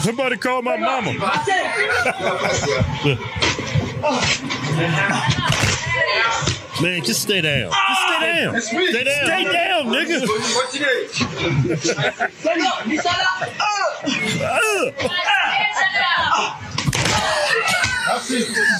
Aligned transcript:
Somebody 0.00 0.36
call 0.36 0.62
my 0.62 0.76
mama. 0.76 1.12
Man, 6.80 7.02
just 7.02 7.22
stay 7.22 7.40
down. 7.40 7.70
Just 7.70 8.02
stay 8.06 8.20
down. 8.20 8.60
Stay 8.60 9.04
down. 9.04 9.24
Stay 9.26 9.44
down, 9.52 9.86
nigga. 9.86 10.26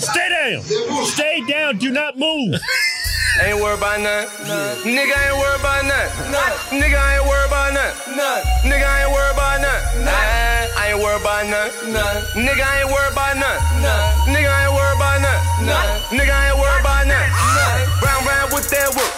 Stay 0.00 0.28
down. 0.28 0.62
Stay 1.04 1.40
down. 1.46 1.76
Do 1.78 1.90
not 1.90 2.16
move. 2.18 2.60
Ain't 3.40 3.56
worried 3.56 3.78
about 3.78 4.00
nothing. 4.00 4.28
Nigga 4.84 5.16
I 5.16 5.32
ain't 5.32 5.38
worried 5.40 5.60
about 5.60 5.84
nothing. 5.84 6.28
Nigga 6.76 6.98
I 7.00 7.16
ain't 7.16 7.24
worried 7.24 7.48
about 7.48 7.72
nothing. 7.72 8.12
Nigga 8.68 8.84
I 8.84 9.00
ain't 9.04 9.12
worried 9.12 9.32
about 9.32 9.60
nothing. 9.64 10.04
I 10.76 10.92
ain't 10.92 11.00
worried 11.00 11.20
about 11.24 11.46
nothing. 11.48 11.88
Nigga 12.36 12.60
I 12.60 12.84
ain't 12.84 12.90
worried 12.92 13.12
about 13.16 13.36
nothing. 13.40 13.64
Nigga 14.28 14.50
I 14.52 14.68
ain't 14.68 14.74
worried 14.76 14.96
about 15.00 15.18
nothing. 15.24 15.68
Nigga 16.12 16.32
I 16.36 16.52
ain't 16.52 16.58
worried 16.60 16.80
about 16.84 17.04
nothing. 17.08 17.32
Round 18.04 18.22
round 18.28 18.48
with 18.52 18.68
that 18.70 18.88
whip. 18.92 19.12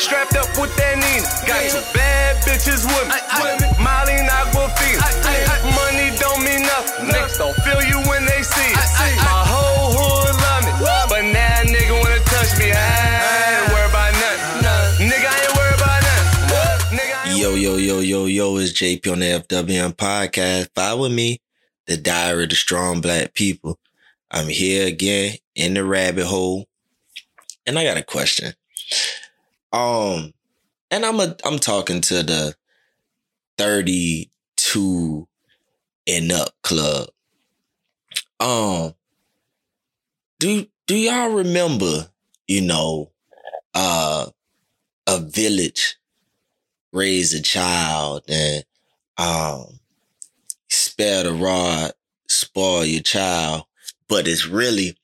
Strapped 0.00 0.36
up 0.36 0.48
with 0.60 0.72
that 0.76 1.00
Nina. 1.00 1.24
Got 1.48 1.64
two 1.72 1.80
bad 1.96 2.36
bitches 2.44 2.84
with 2.84 3.08
me. 3.08 3.16
Molly 3.80 4.20
and 4.20 4.28
Aquafina. 4.28 5.00
Money 5.72 6.12
don't 6.20 6.44
mean 6.44 6.60
nothing. 6.62 7.08
Niggas 7.08 7.38
don't 7.40 7.56
feel 7.64 7.80
you 7.82 7.98
when 8.04 8.15
Yo, 17.56 17.78
yo, 17.78 18.00
yo, 18.00 18.26
yo, 18.26 18.58
it's 18.58 18.74
JP 18.74 19.12
on 19.12 19.20
the 19.20 19.42
FWM 19.48 19.94
podcast. 19.94 20.68
Follow 20.74 21.08
me, 21.08 21.40
the 21.86 21.96
Diary 21.96 22.44
of 22.44 22.50
the 22.50 22.54
Strong 22.54 23.00
Black 23.00 23.32
People. 23.32 23.78
I'm 24.30 24.48
here 24.48 24.86
again 24.86 25.38
in 25.54 25.72
the 25.72 25.82
rabbit 25.82 26.26
hole. 26.26 26.66
And 27.64 27.78
I 27.78 27.84
got 27.84 27.96
a 27.96 28.02
question. 28.02 28.52
Um, 29.72 30.34
and 30.90 31.06
I'm 31.06 31.18
a 31.18 31.34
I'm 31.46 31.58
talking 31.58 32.02
to 32.02 32.22
the 32.22 32.54
32 33.56 35.26
and 36.06 36.32
up 36.32 36.50
club. 36.62 37.08
Um, 38.38 38.92
do 40.38 40.66
do 40.86 40.94
y'all 40.94 41.30
remember, 41.30 42.10
you 42.46 42.60
know, 42.60 43.12
uh 43.74 44.26
a 45.06 45.20
village 45.20 45.96
raise 46.96 47.34
a 47.34 47.42
child 47.42 48.22
and 48.28 48.64
um 49.18 49.80
spare 50.68 51.22
the 51.22 51.32
rod, 51.32 51.92
spoil 52.28 52.84
your 52.84 53.02
child, 53.02 53.64
but 54.08 54.26
it's 54.26 54.46
really 54.46 54.96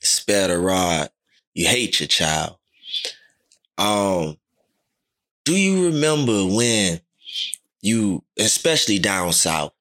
spare 0.00 0.48
the 0.48 0.58
rod, 0.58 1.10
you 1.54 1.66
hate 1.66 2.00
your 2.00 2.06
child. 2.06 2.56
Um 3.78 4.36
do 5.44 5.56
you 5.56 5.86
remember 5.86 6.46
when 6.46 7.00
you 7.80 8.22
especially 8.38 8.98
down 8.98 9.32
south 9.32 9.72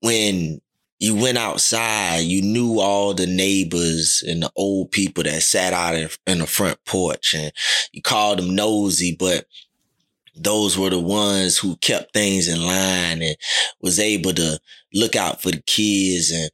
when 0.00 0.60
you 0.98 1.14
went 1.14 1.38
outside, 1.38 2.18
you 2.18 2.42
knew 2.42 2.78
all 2.78 3.14
the 3.14 3.26
neighbors 3.26 4.22
and 4.26 4.42
the 4.42 4.52
old 4.54 4.90
people 4.90 5.24
that 5.24 5.42
sat 5.42 5.72
out 5.72 5.94
in, 5.94 6.08
in 6.26 6.38
the 6.38 6.46
front 6.46 6.78
porch 6.84 7.34
and 7.34 7.52
you 7.92 8.02
called 8.02 8.38
them 8.38 8.54
nosy, 8.54 9.16
but 9.18 9.46
those 10.42 10.78
were 10.78 10.90
the 10.90 10.98
ones 10.98 11.58
who 11.58 11.76
kept 11.76 12.12
things 12.12 12.48
in 12.48 12.64
line 12.64 13.22
and 13.22 13.36
was 13.80 13.98
able 13.98 14.32
to 14.32 14.58
look 14.94 15.14
out 15.14 15.42
for 15.42 15.50
the 15.50 15.62
kids 15.66 16.30
and 16.30 16.50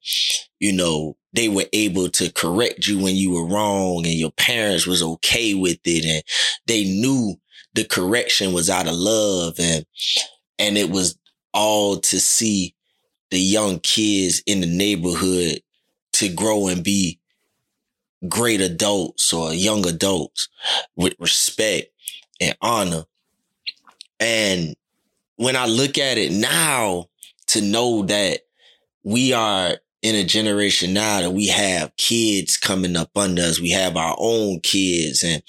you 0.58 0.72
know 0.72 1.16
they 1.32 1.48
were 1.48 1.66
able 1.72 2.08
to 2.08 2.32
correct 2.32 2.86
you 2.86 2.98
when 2.98 3.14
you 3.14 3.30
were 3.32 3.46
wrong 3.46 4.04
and 4.04 4.14
your 4.14 4.32
parents 4.32 4.86
was 4.86 5.02
okay 5.02 5.54
with 5.54 5.78
it 5.84 6.04
and 6.04 6.22
they 6.66 6.84
knew 6.84 7.34
the 7.74 7.84
correction 7.84 8.52
was 8.52 8.68
out 8.68 8.88
of 8.88 8.94
love 8.94 9.54
and 9.58 9.84
and 10.58 10.76
it 10.76 10.90
was 10.90 11.18
all 11.52 11.96
to 11.98 12.18
see 12.18 12.74
the 13.30 13.38
young 13.38 13.78
kids 13.80 14.42
in 14.46 14.60
the 14.60 14.66
neighborhood 14.66 15.60
to 16.12 16.28
grow 16.28 16.68
and 16.68 16.82
be 16.82 17.20
great 18.28 18.60
adults 18.60 19.32
or 19.32 19.52
young 19.52 19.86
adults 19.86 20.48
with 20.96 21.14
respect 21.18 21.88
and 22.40 22.56
honor. 22.60 23.04
And 24.20 24.74
when 25.36 25.56
I 25.56 25.66
look 25.66 25.98
at 25.98 26.18
it 26.18 26.32
now, 26.32 27.06
to 27.48 27.60
know 27.60 28.02
that 28.06 28.40
we 29.04 29.32
are 29.32 29.76
in 30.02 30.14
a 30.14 30.24
generation 30.24 30.92
now 30.92 31.20
that 31.20 31.32
we 31.32 31.48
have 31.48 31.96
kids 31.96 32.56
coming 32.56 32.96
up 32.96 33.16
under 33.16 33.42
us, 33.42 33.60
we 33.60 33.70
have 33.70 33.96
our 33.96 34.16
own 34.18 34.60
kids 34.60 35.22
and 35.22 35.42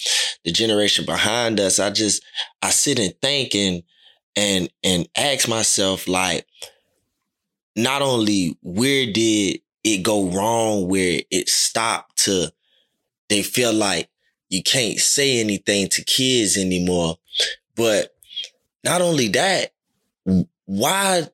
the 0.44 0.52
generation 0.52 1.06
behind 1.06 1.60
us, 1.60 1.80
I 1.80 1.90
just, 1.90 2.24
I 2.62 2.70
sit 2.70 3.00
and 3.00 3.14
think 3.22 3.54
and, 3.56 3.84
and, 4.36 4.70
and 4.84 5.08
ask 5.16 5.48
myself, 5.48 6.08
like, 6.08 6.46
not 7.76 8.02
only 8.02 8.58
where 8.62 9.06
did 9.12 9.62
it 9.84 10.04
go 10.04 10.30
wrong, 10.30 10.88
where 10.88 11.22
it 11.30 11.50
stopped 11.50 12.24
to, 12.24 12.52
they 13.30 13.44
feel 13.44 13.74
like 13.74 14.10
you 14.50 14.64
can't 14.64 14.98
say 14.98 15.40
anything 15.40 15.90
to 15.90 16.04
kids 16.04 16.58
anymore, 16.58 17.18
but 17.76 18.16
not 18.84 19.02
only 19.02 19.28
that, 19.30 19.74
why 20.66 21.28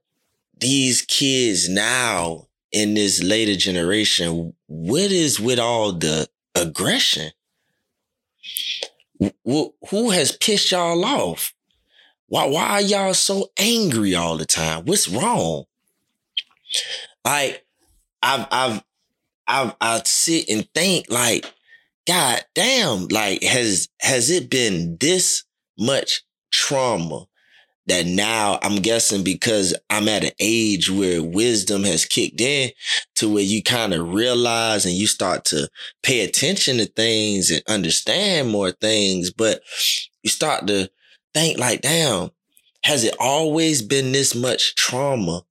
these 0.59 1.01
kids 1.01 1.69
now 1.69 2.47
in 2.71 2.93
this 2.93 3.21
later 3.21 3.55
generation, 3.55 4.53
what 4.67 5.11
is 5.11 5.39
with 5.39 5.59
all 5.59 5.93
the 5.93 6.27
aggression? 6.55 7.31
Wh- 9.47 9.69
Who 9.89 10.09
has 10.11 10.35
pissed 10.35 10.71
y'all 10.71 11.03
off? 11.05 11.53
Why, 12.27 12.45
why 12.45 12.63
are 12.69 12.81
y'all 12.81 13.13
so 13.13 13.51
angry 13.57 14.15
all 14.15 14.37
the 14.37 14.45
time? 14.45 14.85
What's 14.85 15.07
wrong? 15.07 15.65
Like, 17.23 17.65
I've, 18.21 18.47
I've, 18.51 18.83
I've, 19.47 19.75
I 19.79 20.01
sit 20.05 20.49
and 20.49 20.67
think 20.73 21.07
like, 21.09 21.51
God 22.07 22.43
damn, 22.55 23.07
like, 23.09 23.43
has, 23.43 23.89
has 24.01 24.29
it 24.29 24.49
been 24.49 24.97
this 24.99 25.43
much 25.77 26.23
trauma 26.51 27.25
that 27.87 28.05
now 28.05 28.59
I'm 28.61 28.77
guessing 28.77 29.23
because 29.23 29.75
I'm 29.89 30.07
at 30.07 30.23
an 30.23 30.31
age 30.39 30.89
where 30.89 31.21
wisdom 31.21 31.83
has 31.83 32.05
kicked 32.05 32.39
in 32.39 32.71
to 33.15 33.31
where 33.31 33.43
you 33.43 33.61
kind 33.61 33.93
of 33.93 34.13
realize 34.13 34.85
and 34.85 34.95
you 34.95 35.07
start 35.07 35.45
to 35.45 35.69
pay 36.01 36.21
attention 36.21 36.77
to 36.77 36.85
things 36.85 37.51
and 37.51 37.61
understand 37.67 38.49
more 38.49 38.71
things, 38.71 39.31
but 39.31 39.61
you 40.23 40.29
start 40.29 40.67
to 40.67 40.89
think 41.33 41.59
like, 41.59 41.81
damn, 41.81 42.29
has 42.83 43.03
it 43.03 43.15
always 43.19 43.81
been 43.81 44.11
this 44.11 44.35
much 44.35 44.75
trauma 44.75 45.41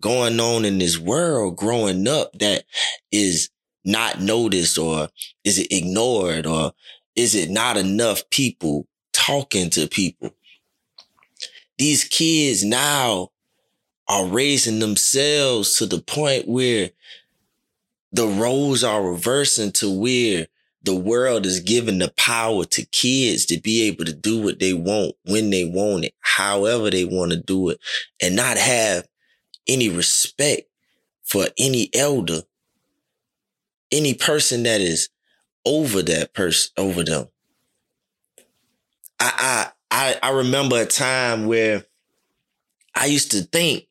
going 0.00 0.38
on 0.40 0.64
in 0.64 0.78
this 0.78 0.98
world 0.98 1.56
growing 1.56 2.06
up 2.06 2.32
that 2.38 2.64
is 3.10 3.50
not 3.84 4.20
noticed 4.20 4.78
or 4.78 5.08
is 5.44 5.58
it 5.58 5.72
ignored 5.72 6.46
or 6.46 6.72
is 7.14 7.34
it 7.34 7.50
not 7.50 7.76
enough 7.76 8.28
people 8.30 8.86
talking 9.12 9.70
to 9.70 9.88
people? 9.88 10.35
These 11.78 12.04
kids 12.04 12.64
now 12.64 13.30
are 14.08 14.26
raising 14.26 14.78
themselves 14.78 15.76
to 15.76 15.86
the 15.86 16.00
point 16.00 16.48
where 16.48 16.90
the 18.12 18.26
roles 18.26 18.84
are 18.84 19.02
reversing 19.02 19.72
to 19.72 19.90
where 19.90 20.46
the 20.82 20.94
world 20.94 21.44
is 21.44 21.60
giving 21.60 21.98
the 21.98 22.12
power 22.16 22.64
to 22.64 22.84
kids 22.86 23.44
to 23.46 23.60
be 23.60 23.82
able 23.82 24.04
to 24.04 24.12
do 24.12 24.40
what 24.40 24.60
they 24.60 24.72
want 24.72 25.14
when 25.24 25.50
they 25.50 25.64
want 25.64 26.04
it, 26.04 26.14
however 26.20 26.90
they 26.90 27.04
want 27.04 27.32
to 27.32 27.36
do 27.36 27.70
it, 27.70 27.80
and 28.22 28.36
not 28.36 28.56
have 28.56 29.06
any 29.66 29.88
respect 29.88 30.62
for 31.24 31.46
any 31.58 31.90
elder, 31.92 32.42
any 33.90 34.14
person 34.14 34.62
that 34.62 34.80
is 34.80 35.08
over 35.64 36.02
that 36.02 36.32
person, 36.32 36.70
over 36.76 37.02
them. 37.02 37.26
I, 39.18 39.70
I, 39.96 40.18
I, 40.22 40.30
remember 40.30 40.78
a 40.78 40.84
time 40.84 41.46
where 41.46 41.86
I 42.94 43.06
used 43.06 43.30
to 43.30 43.40
think 43.40 43.86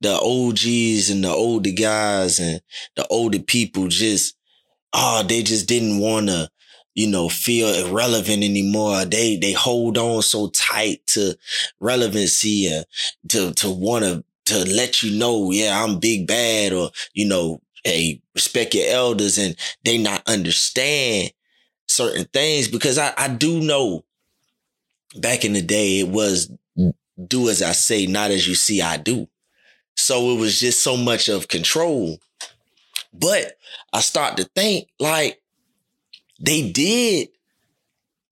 the 0.00 0.14
OGs 0.14 1.10
and 1.10 1.24
the 1.24 1.30
older 1.30 1.72
guys 1.72 2.38
and 2.38 2.60
the 2.94 3.04
older 3.08 3.40
people 3.40 3.88
just, 3.88 4.36
oh, 4.92 5.24
they 5.28 5.42
just 5.42 5.66
didn't 5.66 5.98
want 5.98 6.28
to, 6.28 6.48
you 6.94 7.08
know, 7.08 7.28
feel 7.28 7.66
irrelevant 7.74 8.44
anymore. 8.44 9.04
They, 9.04 9.36
they 9.36 9.50
hold 9.50 9.98
on 9.98 10.22
so 10.22 10.48
tight 10.50 11.04
to 11.08 11.36
relevancy 11.80 12.68
and 12.68 12.86
to, 13.30 13.52
to 13.54 13.68
want 13.68 14.04
to, 14.04 14.24
to 14.44 14.64
let 14.76 15.02
you 15.02 15.18
know, 15.18 15.50
yeah, 15.50 15.82
I'm 15.82 15.98
big 15.98 16.28
bad 16.28 16.72
or, 16.72 16.90
you 17.14 17.26
know, 17.26 17.60
hey, 17.82 18.22
respect 18.36 18.74
your 18.74 18.88
elders 18.88 19.38
and 19.38 19.56
they 19.84 19.98
not 19.98 20.22
understand 20.28 21.32
certain 21.88 22.26
things 22.26 22.68
because 22.68 22.96
I, 22.96 23.12
I 23.18 23.26
do 23.26 23.60
know 23.60 24.04
back 25.14 25.44
in 25.44 25.52
the 25.52 25.62
day, 25.62 26.00
it 26.00 26.08
was 26.08 26.50
do 27.26 27.48
as 27.48 27.62
I 27.62 27.72
say, 27.72 28.06
not 28.06 28.30
as 28.30 28.46
you 28.46 28.54
see 28.54 28.82
I 28.82 28.96
do. 28.96 29.28
So 29.96 30.36
it 30.36 30.40
was 30.40 30.60
just 30.60 30.82
so 30.82 30.96
much 30.96 31.28
of 31.28 31.48
control. 31.48 32.18
But 33.12 33.56
I 33.92 34.00
start 34.00 34.36
to 34.36 34.44
think 34.44 34.88
like 35.00 35.40
they 36.38 36.70
did 36.70 37.28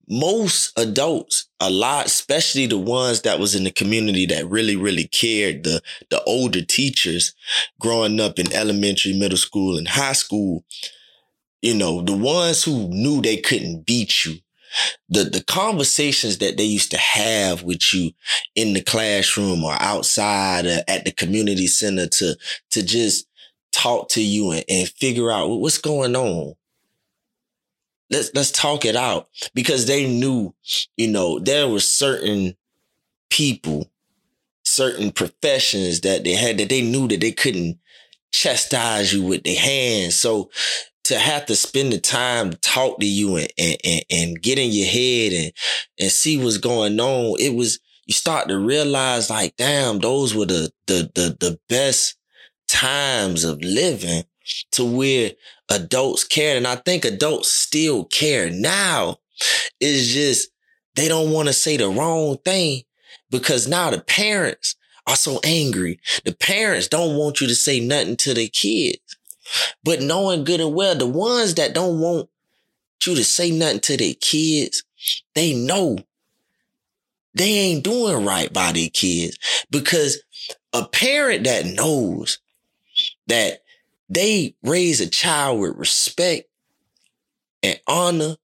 most 0.07 0.77
adults 0.77 1.47
a 1.59 1.69
lot, 1.69 2.05
especially 2.05 2.67
the 2.67 2.77
ones 2.77 3.21
that 3.21 3.39
was 3.39 3.55
in 3.55 3.63
the 3.63 3.71
community 3.71 4.27
that 4.27 4.47
really, 4.47 4.75
really 4.75 5.07
cared, 5.07 5.63
the, 5.63 5.81
the 6.09 6.23
older 6.25 6.61
teachers 6.61 7.33
growing 7.79 8.19
up 8.19 8.37
in 8.37 8.53
elementary, 8.53 9.13
middle 9.13 9.37
school, 9.37 9.77
and 9.77 9.87
high 9.87 10.13
school, 10.13 10.63
you 11.61 11.73
know, 11.73 12.01
the 12.01 12.15
ones 12.15 12.63
who 12.63 12.87
knew 12.89 13.21
they 13.21 13.37
couldn't 13.37 13.85
beat 13.85 14.25
you. 14.25 14.35
The, 15.09 15.23
the 15.23 15.43
conversations 15.43 16.39
that 16.39 16.57
they 16.57 16.63
used 16.63 16.91
to 16.91 16.97
have 16.97 17.63
with 17.63 17.93
you 17.93 18.11
in 18.55 18.73
the 18.73 18.81
classroom 18.81 19.63
or 19.63 19.75
outside 19.79 20.65
or 20.65 20.79
at 20.87 21.05
the 21.05 21.11
community 21.11 21.67
center 21.67 22.07
to, 22.07 22.35
to 22.71 22.83
just 22.83 23.27
talk 23.71 24.09
to 24.09 24.21
you 24.21 24.51
and, 24.51 24.63
and 24.69 24.89
figure 24.89 25.31
out 25.31 25.47
what's 25.47 25.77
going 25.77 26.15
on 26.15 26.55
let's 28.09 28.31
let's 28.33 28.51
talk 28.51 28.85
it 28.85 28.95
out 28.95 29.29
because 29.53 29.85
they 29.85 30.07
knew, 30.07 30.53
you 30.97 31.07
know, 31.07 31.39
there 31.39 31.67
were 31.67 31.79
certain 31.79 32.55
people, 33.29 33.89
certain 34.63 35.11
professions 35.11 36.01
that 36.01 36.23
they 36.23 36.33
had 36.33 36.57
that 36.57 36.69
they 36.69 36.81
knew 36.81 37.07
that 37.07 37.21
they 37.21 37.31
couldn't 37.31 37.79
chastise 38.31 39.13
you 39.13 39.23
with 39.23 39.43
their 39.43 39.59
hands. 39.59 40.15
So 40.15 40.49
to 41.05 41.19
have 41.19 41.45
to 41.45 41.55
spend 41.55 41.93
the 41.93 41.99
time 41.99 42.51
to 42.51 42.57
talk 42.57 42.99
to 42.99 43.05
you 43.05 43.37
and, 43.37 43.47
and, 43.57 44.03
and, 44.09 44.41
get 44.41 44.57
in 44.57 44.71
your 44.71 44.87
head 44.87 45.33
and, 45.33 45.51
and 45.99 46.11
see 46.11 46.43
what's 46.43 46.57
going 46.57 46.99
on, 46.99 47.39
it 47.39 47.55
was, 47.55 47.79
you 48.07 48.13
start 48.13 48.47
to 48.47 48.57
realize 48.57 49.29
like, 49.29 49.55
damn, 49.55 49.99
those 49.99 50.33
were 50.33 50.45
the, 50.45 50.71
the, 50.87 51.11
the, 51.13 51.37
the 51.39 51.59
best 51.69 52.17
times 52.67 53.43
of 53.43 53.61
living 53.61 54.23
to 54.71 54.83
where 54.83 55.31
adults 55.69 56.23
cared. 56.23 56.57
And 56.57 56.67
I 56.67 56.75
think 56.75 57.05
adults 57.05 57.51
still 57.51 58.05
care 58.05 58.49
now. 58.49 59.17
It's 59.79 60.07
just 60.07 60.49
they 60.95 61.07
don't 61.07 61.31
want 61.31 61.47
to 61.47 61.53
say 61.53 61.77
the 61.77 61.89
wrong 61.89 62.37
thing 62.43 62.81
because 63.29 63.67
now 63.67 63.91
the 63.91 64.01
parents 64.01 64.75
are 65.07 65.15
so 65.15 65.39
angry. 65.43 65.99
The 66.23 66.33
parents 66.33 66.87
don't 66.87 67.15
want 67.15 67.41
you 67.41 67.47
to 67.47 67.55
say 67.55 67.79
nothing 67.79 68.17
to 68.17 68.33
their 68.33 68.47
kids. 68.47 69.14
But 69.83 70.01
knowing 70.01 70.43
good 70.43 70.61
and 70.61 70.73
well, 70.73 70.95
the 70.95 71.07
ones 71.07 71.55
that 71.55 71.73
don't 71.73 71.99
want 71.99 72.29
you 73.05 73.15
to 73.15 73.23
say 73.23 73.51
nothing 73.51 73.81
to 73.81 73.97
their 73.97 74.15
kids, 74.15 74.83
they 75.35 75.53
know 75.53 75.97
they 77.33 77.49
ain't 77.49 77.83
doing 77.83 78.25
right 78.25 78.51
by 78.51 78.71
their 78.71 78.89
kids 78.89 79.37
because 79.69 80.21
a 80.73 80.85
parent 80.87 81.43
that 81.43 81.65
knows 81.65 82.39
that 83.27 83.59
they 84.09 84.55
raise 84.63 85.01
a 85.01 85.09
child 85.09 85.59
with 85.59 85.75
respect 85.75 86.49
and 87.61 87.79
honor. 87.87 88.35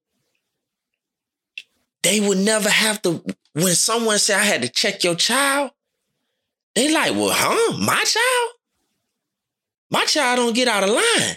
They 2.02 2.20
would 2.20 2.38
never 2.38 2.68
have 2.68 3.00
to, 3.02 3.24
when 3.52 3.74
someone 3.74 4.18
say 4.18 4.34
I 4.34 4.44
had 4.44 4.62
to 4.62 4.68
check 4.68 5.04
your 5.04 5.14
child, 5.14 5.70
they 6.74 6.92
like, 6.92 7.12
well, 7.12 7.30
huh? 7.32 7.78
My 7.78 8.02
child? 8.04 8.51
My 9.92 10.06
child 10.06 10.38
don't 10.38 10.54
get 10.54 10.68
out 10.68 10.82
of 10.82 10.90
line. 10.90 11.36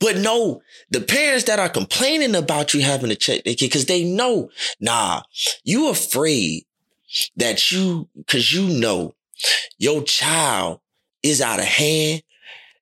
But 0.00 0.16
no, 0.18 0.62
the 0.90 1.00
parents 1.00 1.44
that 1.44 1.58
are 1.58 1.68
complaining 1.68 2.36
about 2.36 2.72
you 2.72 2.82
having 2.82 3.10
to 3.10 3.16
check 3.16 3.42
their 3.42 3.54
kid, 3.54 3.66
because 3.66 3.86
they 3.86 4.04
know, 4.04 4.48
nah, 4.80 5.22
you 5.64 5.88
afraid 5.88 6.66
that 7.36 7.72
you, 7.72 8.08
cause 8.28 8.52
you 8.52 8.68
know 8.68 9.16
your 9.76 10.02
child 10.02 10.80
is 11.24 11.40
out 11.40 11.58
of 11.58 11.64
hand 11.64 12.22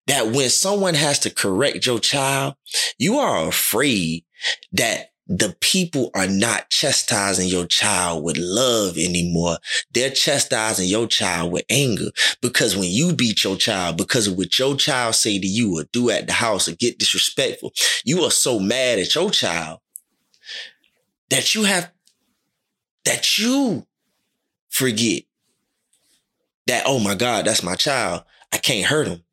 that 0.07 0.27
when 0.27 0.51
someone 0.51 0.95
has 0.95 1.19
to 1.21 1.31
correct 1.31 1.87
your 1.87 1.99
child, 1.99 2.55
you 2.99 3.19
are 3.19 3.49
afraid 3.49 4.25
that 4.73 5.11
the 5.29 5.57
people 5.61 6.11
are 6.15 6.29
not 6.29 6.71
chastising 6.71 7.49
your 7.49 7.67
child 7.67 8.23
with 8.23 8.37
love 8.39 8.97
anymore. 8.97 9.59
They're 9.93 10.11
chastising 10.11 10.87
your 10.87 11.09
child 11.09 11.53
with 11.53 11.65
anger 11.69 12.11
because 12.41 12.77
when 12.77 12.91
you 12.91 13.13
beat 13.13 13.43
your 13.43 13.57
child 13.57 13.97
because 13.97 14.29
of 14.29 14.37
what 14.37 14.57
your 14.59 14.77
child 14.77 15.17
say 15.17 15.41
to 15.41 15.47
you 15.47 15.79
or 15.79 15.85
do 15.93 16.11
at 16.11 16.29
the 16.29 16.33
house 16.33 16.69
or 16.69 16.77
get 16.77 16.99
disrespectful, 16.99 17.73
you 18.05 18.23
are 18.23 18.31
so 18.31 18.61
mad 18.61 19.01
at 19.01 19.15
your 19.15 19.31
child 19.31 19.81
that 21.31 21.57
you 21.57 21.65
have, 21.65 21.91
that 23.05 23.37
you 23.37 23.85
forget 24.69 25.25
that, 26.69 26.85
oh 26.87 27.01
my 27.01 27.17
God, 27.17 27.47
that's 27.47 27.65
my 27.65 27.75
child. 27.75 28.23
I 28.53 28.59
can't 28.59 28.87
hurt 28.87 29.09
him. 29.09 29.25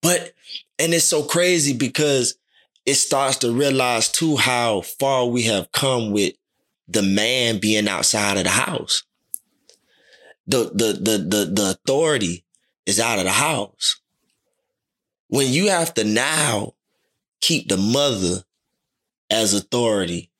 But, 0.00 0.32
and 0.78 0.94
it's 0.94 1.04
so 1.04 1.24
crazy 1.24 1.76
because 1.76 2.36
it 2.84 2.94
starts 2.94 3.38
to 3.38 3.52
realize 3.52 4.08
too 4.08 4.36
how 4.36 4.80
far 4.80 5.26
we 5.26 5.44
have 5.44 5.72
come 5.72 6.10
with 6.10 6.34
the 6.88 7.02
man 7.02 7.58
being 7.58 7.88
outside 7.88 8.36
of 8.36 8.44
the 8.44 8.50
house. 8.50 9.04
The, 10.46 10.70
the, 10.74 10.92
the, 10.92 11.18
the, 11.18 11.44
the 11.52 11.70
authority 11.70 12.44
is 12.84 12.98
out 12.98 13.18
of 13.18 13.24
the 13.24 13.30
house. 13.30 14.00
When 15.28 15.52
you 15.52 15.68
have 15.68 15.94
to 15.94 16.04
now 16.04 16.74
keep 17.40 17.68
the 17.68 17.76
mother 17.76 18.42
as 19.30 19.54
authority 19.54 20.30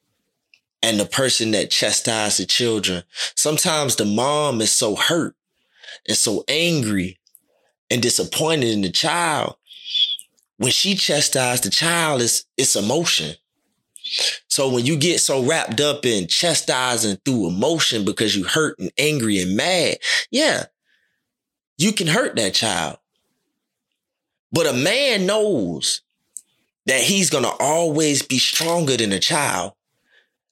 and 0.82 0.98
the 0.98 1.06
person 1.06 1.52
that 1.52 1.70
chastises 1.70 2.38
the 2.38 2.46
children, 2.46 3.04
sometimes 3.36 3.96
the 3.96 4.04
mom 4.04 4.60
is 4.60 4.72
so 4.72 4.96
hurt 4.96 5.36
and 6.08 6.16
so 6.16 6.44
angry 6.48 7.20
and 7.90 8.02
disappointed 8.02 8.68
in 8.68 8.82
the 8.82 8.90
child, 8.90 9.54
when 10.58 10.70
she 10.70 10.94
chastised 10.94 11.64
the 11.64 11.70
child, 11.70 12.22
it's, 12.22 12.44
it's 12.56 12.76
emotion. 12.76 13.34
So 14.48 14.68
when 14.68 14.84
you 14.84 14.96
get 14.96 15.20
so 15.20 15.42
wrapped 15.42 15.80
up 15.80 16.04
in 16.04 16.28
chastising 16.28 17.18
through 17.24 17.48
emotion 17.48 18.04
because 18.04 18.36
you 18.36 18.44
hurt 18.44 18.78
and 18.78 18.92
angry 18.98 19.40
and 19.40 19.56
mad, 19.56 19.96
yeah, 20.30 20.64
you 21.78 21.92
can 21.92 22.06
hurt 22.06 22.36
that 22.36 22.54
child. 22.54 22.98
But 24.52 24.66
a 24.66 24.72
man 24.74 25.24
knows 25.24 26.02
that 26.86 27.00
he's 27.00 27.30
to 27.30 27.48
always 27.48 28.22
be 28.22 28.38
stronger 28.38 28.96
than 28.96 29.12
a 29.12 29.18
child. 29.18 29.72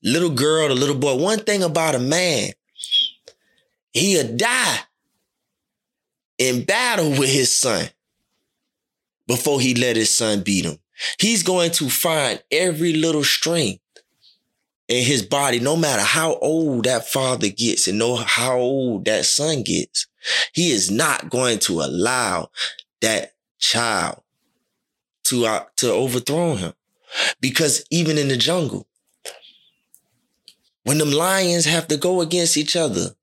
Little 0.02 0.30
girl, 0.30 0.68
the 0.68 0.74
little 0.74 0.96
boy. 0.96 1.16
One 1.16 1.40
thing 1.40 1.62
about 1.62 1.94
a 1.94 1.98
man, 1.98 2.52
he'll 3.92 4.36
die 4.36 4.78
in 6.38 6.64
battle 6.64 7.10
with 7.18 7.28
his 7.28 7.52
son 7.52 7.90
before 9.30 9.60
he 9.60 9.74
let 9.74 9.94
his 9.94 10.12
son 10.12 10.42
beat 10.42 10.64
him. 10.64 10.76
He's 11.20 11.44
going 11.44 11.70
to 11.72 11.88
find 11.88 12.42
every 12.50 12.94
little 12.94 13.22
strength 13.22 13.80
in 14.88 15.04
his 15.04 15.22
body, 15.22 15.60
no 15.60 15.76
matter 15.76 16.02
how 16.02 16.34
old 16.38 16.86
that 16.86 17.06
father 17.06 17.48
gets 17.48 17.86
and 17.86 17.96
no 17.96 18.16
how 18.16 18.58
old 18.58 19.04
that 19.04 19.24
son 19.24 19.62
gets. 19.62 20.08
He 20.52 20.72
is 20.72 20.90
not 20.90 21.30
going 21.30 21.60
to 21.60 21.80
allow 21.80 22.50
that 23.02 23.34
child 23.60 24.20
to, 25.26 25.46
uh, 25.46 25.64
to 25.76 25.92
overthrow 25.92 26.56
him. 26.56 26.72
Because 27.40 27.84
even 27.88 28.18
in 28.18 28.26
the 28.26 28.36
jungle, 28.36 28.88
when 30.82 30.98
them 30.98 31.12
lions 31.12 31.66
have 31.66 31.86
to 31.86 31.96
go 31.96 32.20
against 32.20 32.56
each 32.56 32.74
other, 32.74 33.14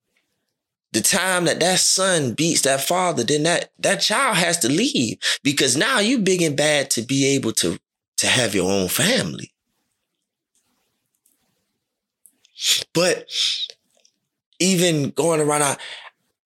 the 0.98 1.04
time 1.04 1.46
that 1.46 1.60
that 1.60 1.78
son 1.78 2.34
beats 2.34 2.62
that 2.62 2.82
father, 2.82 3.24
then 3.24 3.44
that, 3.44 3.70
that 3.78 4.02
child 4.02 4.36
has 4.36 4.58
to 4.58 4.68
leave 4.68 5.20
because 5.44 5.78
now 5.78 6.00
you 6.00 6.18
big 6.18 6.42
and 6.42 6.58
bad 6.58 6.90
to 6.90 7.04
be 7.04 7.36
able 7.36 7.52
to, 7.52 7.78
to 8.18 8.26
have 8.26 8.56
your 8.56 8.72
own 8.72 8.88
family. 8.88 9.54
But 12.96 13.30
even 14.58 15.12
going 15.12 15.40
around, 15.40 15.62
I, 15.62 15.78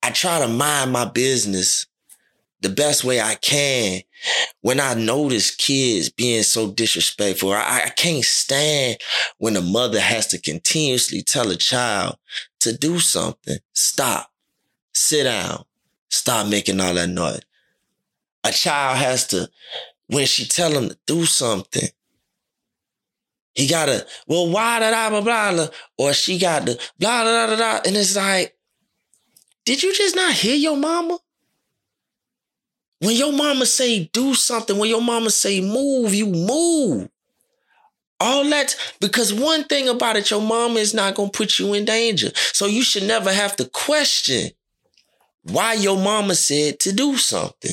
I 0.03 0.09
try 0.09 0.39
to 0.39 0.49
mind 0.49 0.91
my 0.91 1.05
business 1.05 1.85
the 2.59 2.67
best 2.67 3.05
way 3.05 3.21
I 3.21 3.35
can 3.35 4.01
when 4.59 4.81
I 4.81 4.95
notice 4.95 5.55
kids 5.55 6.09
being 6.09 6.43
so 6.43 6.71
disrespectful. 6.71 7.53
I, 7.53 7.83
I 7.85 7.89
can't 7.95 8.25
stand 8.25 8.97
when 9.37 9.55
a 9.55 9.61
mother 9.61 10.01
has 10.01 10.27
to 10.27 10.41
continuously 10.41 11.21
tell 11.21 11.49
a 11.51 11.55
child 11.55 12.17
to 12.59 12.77
do 12.77 12.99
something. 12.99 13.57
Stop 13.71 14.30
sit 14.93 15.23
down, 15.23 15.63
stop 16.09 16.47
making 16.47 16.79
all 16.79 16.93
that 16.93 17.09
noise. 17.09 17.41
A 18.43 18.51
child 18.51 18.97
has 18.97 19.27
to, 19.27 19.49
when 20.07 20.25
she 20.25 20.45
tell 20.45 20.71
him 20.71 20.89
to 20.89 20.97
do 21.05 21.25
something, 21.25 21.87
he 23.53 23.67
gotta, 23.67 24.05
well, 24.27 24.49
why 24.49 24.79
da 24.79 24.91
da 24.91 25.09
blah 25.09 25.21
blah 25.21 25.51
blah, 25.51 25.67
or 25.97 26.13
she 26.13 26.37
got 26.37 26.65
the 26.65 26.79
blah 26.97 27.23
blah 27.23 27.47
blah 27.47 27.55
blah, 27.55 27.81
and 27.85 27.97
it's 27.97 28.15
like, 28.15 28.55
did 29.65 29.83
you 29.83 29.93
just 29.93 30.15
not 30.15 30.33
hear 30.33 30.55
your 30.55 30.77
mama? 30.77 31.19
When 32.99 33.15
your 33.15 33.33
mama 33.33 33.65
say 33.65 34.05
do 34.13 34.35
something, 34.35 34.77
when 34.77 34.89
your 34.89 35.01
mama 35.01 35.31
say 35.31 35.59
move, 35.59 36.13
you 36.13 36.27
move. 36.27 37.09
All 38.19 38.47
that 38.49 38.75
because 38.99 39.33
one 39.33 39.63
thing 39.63 39.89
about 39.89 40.15
it, 40.15 40.29
your 40.29 40.41
mama 40.41 40.79
is 40.79 40.93
not 40.93 41.15
gonna 41.15 41.31
put 41.31 41.57
you 41.57 41.73
in 41.73 41.85
danger. 41.85 42.31
So 42.35 42.67
you 42.67 42.83
should 42.83 43.03
never 43.03 43.33
have 43.33 43.55
to 43.55 43.65
question 43.65 44.51
why 45.43 45.73
your 45.73 45.97
mama 45.97 46.35
said 46.35 46.79
to 46.81 46.93
do 46.93 47.17
something. 47.17 47.71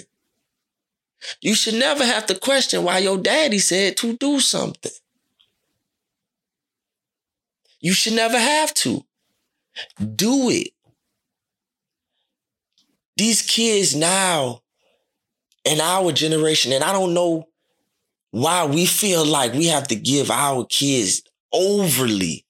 You 1.41 1.55
should 1.55 1.75
never 1.75 2.05
have 2.05 2.27
to 2.27 2.39
question 2.39 2.85
why 2.85 2.99
your 2.99 3.19
daddy 3.19 3.59
said 3.59 3.97
to 3.99 4.17
do 4.17 4.41
something. 4.41 4.93
You 7.81 7.93
should 7.93 8.15
never 8.15 8.39
have 8.39 8.75
to. 8.75 9.05
Do 10.17 10.51
it. 10.51 10.73
These 13.17 13.43
kids 13.43 13.95
now 13.95 14.63
in 15.65 15.81
our 15.81 16.13
generation, 16.13 16.73
and 16.73 16.83
I 16.83 16.93
don't 16.93 17.15
know 17.15 17.49
why 18.31 18.65
we 18.67 18.87
feel 18.87 19.25
like 19.25 19.53
we 19.53 19.67
have 19.67 19.89
to 19.89 19.97
give 19.97 20.31
our 20.31 20.65
kids 20.67 21.23
overly 21.53 22.45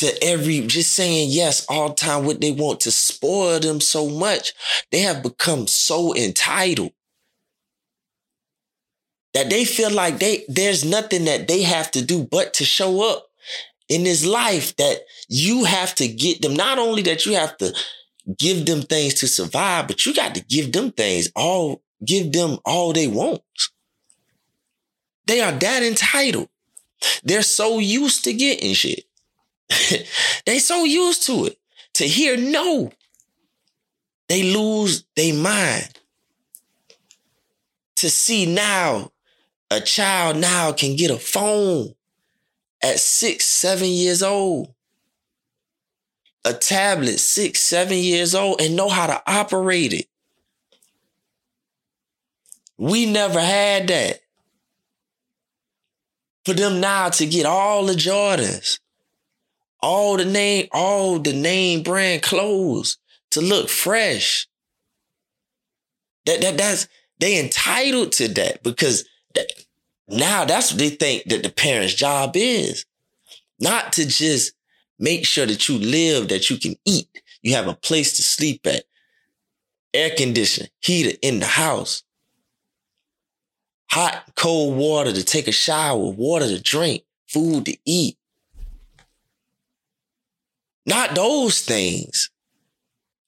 to 0.00 0.24
every 0.24 0.60
just 0.66 0.92
saying 0.92 1.28
yes 1.30 1.66
all 1.68 1.90
the 1.90 1.94
time 1.94 2.24
what 2.24 2.40
they 2.40 2.50
want 2.50 2.80
to 2.80 2.90
spoil 2.90 3.60
them 3.60 3.80
so 3.80 4.08
much 4.08 4.52
they 4.90 5.00
have 5.00 5.22
become 5.22 5.66
so 5.66 6.14
entitled 6.16 6.92
that 9.34 9.50
they 9.50 9.64
feel 9.64 9.90
like 9.90 10.18
they 10.18 10.44
there's 10.48 10.84
nothing 10.84 11.26
that 11.26 11.48
they 11.48 11.62
have 11.62 11.90
to 11.90 12.02
do 12.02 12.24
but 12.24 12.54
to 12.54 12.64
show 12.64 13.10
up 13.10 13.26
in 13.88 14.04
this 14.04 14.24
life 14.24 14.74
that 14.76 15.00
you 15.28 15.64
have 15.64 15.94
to 15.96 16.08
get 16.08 16.40
them. 16.42 16.54
Not 16.54 16.78
only 16.78 17.02
that 17.02 17.26
you 17.26 17.34
have 17.34 17.56
to 17.58 17.74
give 18.38 18.64
them 18.64 18.82
things 18.82 19.14
to 19.14 19.28
survive 19.28 19.86
but 19.86 20.06
you 20.06 20.14
got 20.14 20.34
to 20.34 20.44
give 20.44 20.72
them 20.72 20.92
things 20.92 21.30
all 21.36 21.82
give 22.04 22.32
them 22.32 22.58
all 22.64 22.92
they 22.92 23.06
want. 23.06 23.42
They 25.26 25.40
are 25.40 25.52
that 25.52 25.82
entitled. 25.82 26.48
They're 27.22 27.42
so 27.42 27.78
used 27.78 28.24
to 28.24 28.32
getting 28.32 28.72
shit 28.72 29.04
they 30.46 30.58
so 30.58 30.84
used 30.84 31.26
to 31.26 31.46
it. 31.46 31.58
To 31.94 32.04
hear 32.04 32.36
no, 32.36 32.92
they 34.28 34.42
lose 34.42 35.04
their 35.16 35.34
mind. 35.34 35.98
To 37.96 38.08
see 38.08 38.46
now, 38.46 39.10
a 39.70 39.80
child 39.80 40.36
now 40.36 40.72
can 40.72 40.96
get 40.96 41.10
a 41.10 41.18
phone 41.18 41.94
at 42.82 42.98
six, 42.98 43.44
seven 43.44 43.88
years 43.88 44.22
old. 44.22 44.72
A 46.44 46.54
tablet, 46.54 47.20
six, 47.20 47.60
seven 47.60 47.98
years 47.98 48.34
old, 48.34 48.60
and 48.60 48.74
know 48.74 48.88
how 48.88 49.06
to 49.06 49.22
operate 49.26 49.92
it. 49.92 50.06
We 52.78 53.04
never 53.04 53.40
had 53.40 53.88
that. 53.88 54.20
For 56.46 56.54
them 56.54 56.80
now 56.80 57.10
to 57.10 57.26
get 57.26 57.44
all 57.44 57.84
the 57.84 57.92
Jordans, 57.92 58.78
all 59.82 60.16
the 60.16 60.24
name, 60.24 60.66
all 60.72 61.18
the 61.18 61.32
name 61.32 61.82
brand 61.82 62.22
clothes 62.22 62.98
to 63.30 63.40
look 63.40 63.68
fresh. 63.68 64.46
That 66.26 66.40
that 66.42 66.58
that's 66.58 66.88
they 67.18 67.38
entitled 67.38 68.12
to 68.12 68.28
that 68.28 68.62
because 68.62 69.04
that, 69.34 69.46
now 70.08 70.44
that's 70.44 70.72
what 70.72 70.78
they 70.78 70.90
think 70.90 71.24
that 71.24 71.42
the 71.42 71.50
parent's 71.50 71.94
job 71.94 72.32
is. 72.34 72.84
Not 73.58 73.92
to 73.94 74.06
just 74.06 74.52
make 74.98 75.26
sure 75.26 75.46
that 75.46 75.68
you 75.68 75.78
live, 75.78 76.28
that 76.28 76.50
you 76.50 76.56
can 76.56 76.76
eat, 76.84 77.08
you 77.42 77.54
have 77.54 77.68
a 77.68 77.74
place 77.74 78.16
to 78.16 78.22
sleep 78.22 78.66
at, 78.66 78.84
air 79.92 80.10
conditioning, 80.16 80.70
heater 80.80 81.16
in 81.22 81.40
the 81.40 81.46
house, 81.46 82.02
hot, 83.90 84.24
cold 84.36 84.76
water 84.76 85.12
to 85.12 85.24
take 85.24 85.48
a 85.48 85.52
shower, 85.52 85.98
water 85.98 86.46
to 86.46 86.60
drink, 86.60 87.02
food 87.28 87.66
to 87.66 87.76
eat. 87.84 88.16
Not 90.90 91.14
those 91.14 91.60
things. 91.60 92.30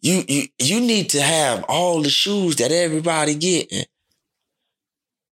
You, 0.00 0.24
you, 0.26 0.48
you 0.58 0.80
need 0.80 1.10
to 1.10 1.22
have 1.22 1.64
all 1.68 2.02
the 2.02 2.10
shoes 2.10 2.56
that 2.56 2.72
everybody 2.72 3.36
getting. 3.36 3.84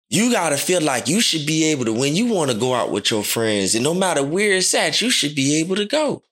You 0.09 0.31
gotta 0.31 0.57
feel 0.57 0.81
like 0.81 1.09
you 1.09 1.21
should 1.21 1.45
be 1.45 1.65
able 1.65 1.87
to, 1.87 1.93
when 1.93 2.15
you 2.15 2.27
wanna 2.27 2.55
go 2.55 2.73
out 2.73 2.93
with 2.93 3.11
your 3.11 3.25
friends, 3.25 3.75
and 3.75 3.83
no 3.83 3.95
matter 3.95 4.23
where 4.23 4.53
it's 4.53 4.73
at, 4.75 5.01
you 5.01 5.11
should 5.11 5.35
be 5.35 5.57
able 5.57 5.75
to 5.75 5.87
go. 5.87 6.23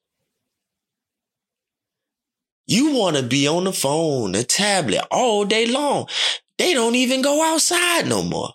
You 2.69 2.95
wanna 2.95 3.25
be 3.25 3.49
on 3.49 3.64
the 3.64 3.73
phone, 3.73 4.33
the 4.33 4.45
tablet 4.45 5.05
all 5.11 5.45
day 5.45 5.67
long. 5.67 6.07
They 6.59 6.75
don't 6.75 6.95
even 6.95 7.23
go 7.23 7.43
outside 7.43 8.07
no 8.07 8.23
more. 8.23 8.55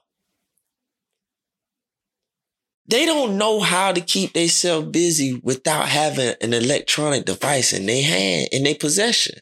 They 2.88 3.06
don't 3.06 3.38
know 3.38 3.60
how 3.60 3.94
to 3.94 4.02
keep 4.02 4.34
themselves 4.34 4.90
busy 4.90 5.40
without 5.42 5.88
having 5.88 6.36
an 6.42 6.54
electronic 6.54 7.26
device 7.26 7.72
in 7.74 7.86
their 7.86 8.04
hand, 8.04 8.50
in 8.52 8.64
their 8.64 8.76
possession. 8.76 9.40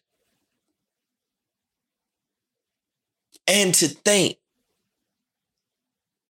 And 3.47 3.73
to 3.75 3.87
think 3.87 4.37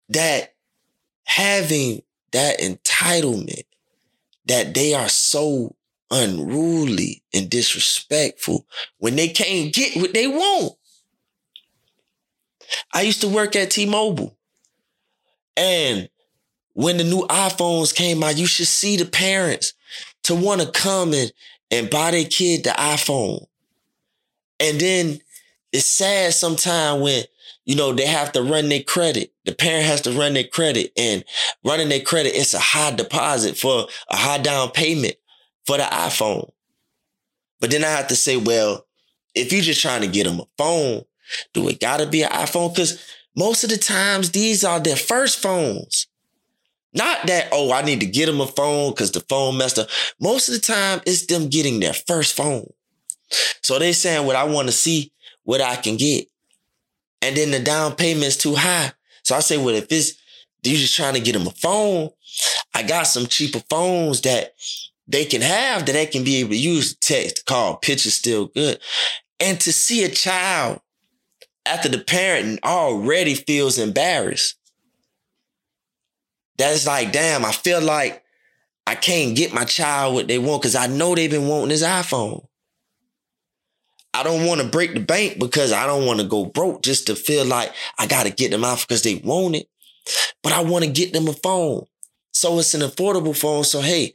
that 0.10 0.56
having 1.26 2.02
that 2.32 2.60
entitlement, 2.60 3.64
that 4.46 4.74
they 4.74 4.94
are 4.94 5.10
so 5.10 5.76
unruly 6.10 7.24
and 7.34 7.50
disrespectful 7.50 8.66
when 8.98 9.16
they 9.16 9.28
can't 9.30 9.74
get 9.74 9.96
what 9.96 10.14
they 10.14 10.28
want. 10.28 10.74
I 12.94 13.02
used 13.02 13.22
to 13.22 13.28
work 13.28 13.56
at 13.56 13.72
T-Mobile 13.72 14.38
and 15.56 16.10
when 16.74 16.98
the 16.98 17.04
new 17.04 17.26
iPhones 17.28 17.94
came 17.94 18.24
out, 18.24 18.38
you 18.38 18.46
should 18.46 18.68
see 18.68 18.98
the 18.98 19.06
parents 19.06 19.74
to 20.24 20.36
want 20.36 20.62
to 20.62 20.72
come 20.72 21.14
and, 21.14 21.32
and 21.70 21.90
buy 21.90 22.12
their 22.12 22.26
kid 22.26 22.64
the 22.64 22.72
iPhone. 22.72 23.46
And 24.60 24.80
then 24.80 25.20
it's 25.72 25.86
sad 25.86 26.34
sometimes 26.34 27.02
when, 27.02 27.24
you 27.66 27.76
know, 27.76 27.94
they 27.94 28.06
have 28.06 28.32
to 28.34 28.42
run 28.42 28.70
their 28.70 28.84
credit. 28.84 29.34
The 29.46 29.54
parent 29.54 29.86
has 29.86 30.02
to 30.02 30.12
run 30.12 30.34
their 30.34 30.44
credit 30.46 30.92
and 30.98 31.24
running 31.64 31.90
their 31.90 32.02
credit, 32.02 32.36
it's 32.36 32.54
a 32.54 32.60
high 32.60 32.92
deposit 32.92 33.58
for 33.58 33.88
a 34.10 34.16
high 34.16 34.38
down 34.38 34.72
payment 34.72 35.16
for 35.66 35.78
the 35.78 35.84
iPhone. 35.84 36.52
But 37.60 37.72
then 37.72 37.84
I 37.84 37.90
have 37.90 38.08
to 38.08 38.16
say, 38.16 38.38
well, 38.38 38.86
if 39.36 39.52
you're 39.52 39.62
just 39.62 39.82
trying 39.82 40.02
to 40.02 40.08
get 40.08 40.26
them 40.26 40.40
a 40.40 40.48
phone, 40.58 41.04
do 41.54 41.68
it 41.70 41.80
gotta 41.80 42.06
be 42.06 42.24
an 42.24 42.32
iPhone? 42.32 42.76
Cause 42.76 43.04
most 43.36 43.64
of 43.64 43.70
the 43.70 43.78
times 43.78 44.32
these 44.32 44.64
are 44.64 44.80
their 44.80 44.96
first 44.96 45.40
phones. 45.40 46.08
Not 46.94 47.28
that, 47.28 47.50
oh, 47.52 47.72
I 47.72 47.84
need 47.84 48.02
to 48.02 48.06
get 48.06 48.26
them 48.26 48.42
a 48.42 48.48
phone 48.48 48.92
because 48.92 49.12
the 49.12 49.22
phone 49.22 49.58
messed 49.58 49.80
up. 49.80 49.90
Most 50.20 50.50
of 50.50 50.56
the 50.56 50.62
time, 50.62 51.02
it's 51.06 51.26
them 51.26 51.48
getting 51.48 51.80
their 51.80 51.94
first 51.94 52.36
phone. 52.36 52.70
So 53.62 53.80
they 53.80 53.94
saying 53.94 54.26
what 54.26 54.36
I 54.36 54.44
want 54.44 54.68
to 54.68 54.74
see, 54.74 55.14
what 55.44 55.62
I 55.62 55.78
can 55.78 55.96
get. 55.96 56.28
And 57.22 57.38
then 57.38 57.52
the 57.52 57.60
down 57.60 57.96
payment's 57.96 58.36
too 58.36 58.56
high. 58.56 58.92
So 59.24 59.36
I 59.36 59.40
say, 59.40 59.58
well, 59.58 59.76
if 59.76 59.92
it's, 59.92 60.14
you 60.64 60.78
just 60.78 60.96
trying 60.96 61.14
to 61.14 61.22
get 61.22 61.34
them 61.34 61.48
a 61.48 61.52
phone, 61.52 62.10
I 62.74 62.84
got 62.84 63.04
some 63.04 63.26
cheaper 63.26 63.62
phones 63.70 64.22
that 64.22 64.54
they 65.08 65.26
can 65.26 65.42
have 65.42 65.86
that 65.86 65.94
they 65.94 66.06
can 66.06 66.24
be 66.24 66.38
able 66.38 66.52
to 66.52 66.58
use 66.58 66.96
text, 66.96 67.46
call, 67.46 67.78
picture 67.78 68.12
still 68.12 68.48
good. 68.48 68.80
And 69.40 69.60
to 69.62 69.74
see 69.74 70.04
a 70.04 70.10
child 70.10 70.82
after 71.66 71.90
the 71.90 72.00
parent 72.00 72.64
already 72.64 73.36
feels 73.36 73.78
embarrassed 73.78 74.56
that's 76.58 76.86
like, 76.86 77.12
damn, 77.12 77.46
I 77.46 77.52
feel 77.52 77.82
like 77.82 78.24
I 78.86 78.96
can't 78.96 79.36
get 79.36 79.54
my 79.54 79.64
child 79.64 80.14
what 80.14 80.28
they 80.28 80.40
want 80.40 80.62
because 80.62 80.76
I 80.76 80.88
know 80.88 81.16
they've 81.16 81.30
been 81.30 81.48
wanting 81.48 81.70
this 81.70 81.84
iPhone. 81.84 82.46
I 84.14 84.24
don't 84.24 84.46
want 84.46 84.60
to 84.62 84.68
break 84.68 84.94
the 84.94 85.00
bank 85.00 85.40
because 85.40 85.72
I 85.72 85.86
don't 85.86 86.06
want 86.06 86.20
to 86.20 86.26
go 86.26 86.46
broke 86.46 86.84
just 86.84 87.08
to 87.08 87.16
feel 87.16 87.46
like 87.46 87.74
I 87.98 88.08
got 88.08 88.24
to 88.24 88.30
get 88.30 88.52
them 88.52 88.64
out 88.64 88.82
because 88.82 89.04
they 89.04 89.16
want 89.16 89.56
it. 89.56 89.68
But 90.44 90.52
I 90.52 90.62
want 90.62 90.84
to 90.84 90.92
get 90.92 91.14
them 91.14 91.28
a 91.28 91.34
phone. 91.34 91.86
So 92.34 92.60
it's 92.60 92.74
an 92.74 92.82
affordable 92.82 93.38
phone. 93.38 93.64
So, 93.64 93.82
hey, 93.82 94.14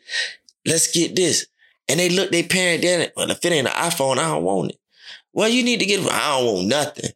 let's 0.67 0.93
get 0.93 1.17
this. 1.17 1.47
And 1.89 2.01
they 2.01 2.09
look 2.11 2.31
they 2.31 2.43
parent 2.43 2.83
down. 2.83 3.07
Well, 3.17 3.31
if 3.31 3.45
it 3.45 3.53
ain't 3.53 3.69
an 3.69 3.73
iPhone, 3.73 4.19
I 4.19 4.29
don't 4.29 4.43
want 4.43 4.73
it. 4.73 4.79
Well, 5.33 5.49
you 5.49 5.63
need 5.63 5.81
to 5.81 5.87
get, 5.87 6.01
I 6.01 6.39
don't 6.39 6.55
want 6.55 6.69
nothing. 6.69 7.11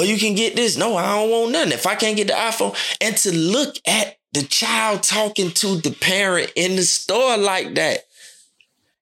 Well, 0.00 0.08
you 0.08 0.16
can 0.16 0.34
get 0.34 0.56
this. 0.56 0.78
No, 0.78 0.96
I 0.96 1.14
don't 1.14 1.30
want 1.30 1.52
nothing. 1.52 1.72
If 1.72 1.86
I 1.86 1.94
can't 1.94 2.16
get 2.16 2.28
the 2.28 2.32
iPhone, 2.32 2.74
and 3.02 3.14
to 3.18 3.36
look 3.36 3.76
at 3.86 4.16
the 4.32 4.42
child 4.44 5.02
talking 5.02 5.50
to 5.50 5.76
the 5.76 5.90
parent 5.90 6.50
in 6.56 6.76
the 6.76 6.84
store 6.84 7.36
like 7.36 7.74
that. 7.74 8.06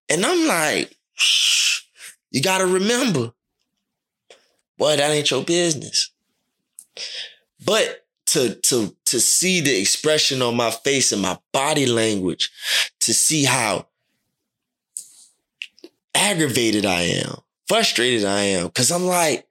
And 0.08 0.26
I'm 0.26 0.48
like, 0.48 0.96
you 2.32 2.42
got 2.42 2.58
to 2.58 2.66
remember, 2.66 3.30
boy, 4.76 4.96
that 4.96 5.12
ain't 5.12 5.30
your 5.30 5.44
business. 5.44 6.10
But 7.64 8.04
to 8.26 8.56
to 8.56 8.96
to 9.04 9.20
see 9.20 9.60
the 9.60 9.80
expression 9.80 10.42
on 10.42 10.56
my 10.56 10.72
face 10.72 11.12
and 11.12 11.22
my 11.22 11.38
body 11.52 11.86
language, 11.86 12.50
to 13.02 13.14
see 13.14 13.44
how 13.44 13.86
aggravated 16.12 16.84
I 16.84 17.02
am, 17.02 17.36
frustrated 17.68 18.24
I 18.24 18.40
am, 18.40 18.66
because 18.66 18.90
I'm 18.90 19.04
like, 19.04 19.46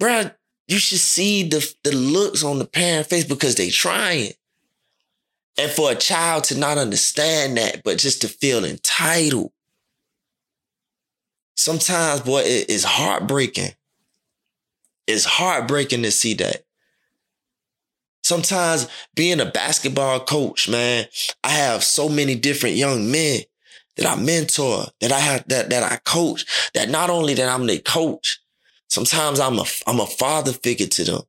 bruh, 0.00 0.34
you 0.68 0.78
should 0.78 0.98
see 0.98 1.48
the, 1.48 1.74
the 1.82 1.92
looks 1.92 2.44
on 2.44 2.58
the 2.58 2.66
parent 2.66 3.08
face 3.08 3.24
because 3.24 3.56
they 3.56 3.70
trying. 3.70 4.32
And 5.58 5.72
for 5.72 5.90
a 5.90 5.96
child 5.96 6.44
to 6.44 6.58
not 6.58 6.78
understand 6.78 7.56
that, 7.56 7.82
but 7.82 7.98
just 7.98 8.20
to 8.20 8.28
feel 8.28 8.64
entitled. 8.64 9.50
Sometimes, 11.56 12.20
boy, 12.20 12.42
it 12.42 12.70
is 12.70 12.84
heartbreaking. 12.84 13.70
It's 15.08 15.24
heartbreaking 15.24 16.02
to 16.02 16.12
see 16.12 16.34
that. 16.34 16.64
Sometimes 18.22 18.88
being 19.14 19.40
a 19.40 19.46
basketball 19.46 20.20
coach, 20.20 20.68
man, 20.68 21.06
I 21.42 21.48
have 21.48 21.82
so 21.82 22.10
many 22.10 22.34
different 22.34 22.76
young 22.76 23.10
men 23.10 23.40
that 23.96 24.06
I 24.06 24.20
mentor, 24.20 24.84
that 25.00 25.12
I 25.12 25.18
have 25.18 25.48
that 25.48 25.70
that 25.70 25.82
I 25.82 25.96
coach, 26.04 26.44
that 26.74 26.90
not 26.90 27.08
only 27.10 27.34
that 27.34 27.48
I'm 27.48 27.66
their 27.66 27.78
coach, 27.78 28.38
sometimes 28.88 29.40
I'm 29.40 29.58
a 29.58 29.64
I'm 29.86 30.00
a 30.00 30.06
father 30.06 30.52
figure 30.52 30.86
to 30.86 31.04
them. 31.04 31.22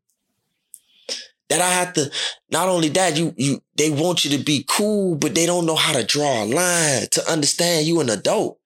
That 1.50 1.62
I 1.62 1.70
have 1.70 1.94
to 1.94 2.12
not 2.52 2.70
only 2.70 2.90
that, 2.90 3.18
you 3.18 3.34
you 3.38 3.62
they 3.76 3.90
want 3.90 4.26
you 4.26 4.38
to 4.38 4.44
be 4.44 4.66
cool, 4.68 5.16
but 5.16 5.36
they 5.36 5.46
don't 5.46 5.66
know 5.66 5.76
how 5.76 5.94
to 5.94 6.04
draw 6.06 6.44
a 6.44 6.46
line 6.46 7.08
to 7.12 7.32
understand 7.32 7.88
you 7.88 8.02
an 8.02 8.10
adult. 8.10 8.60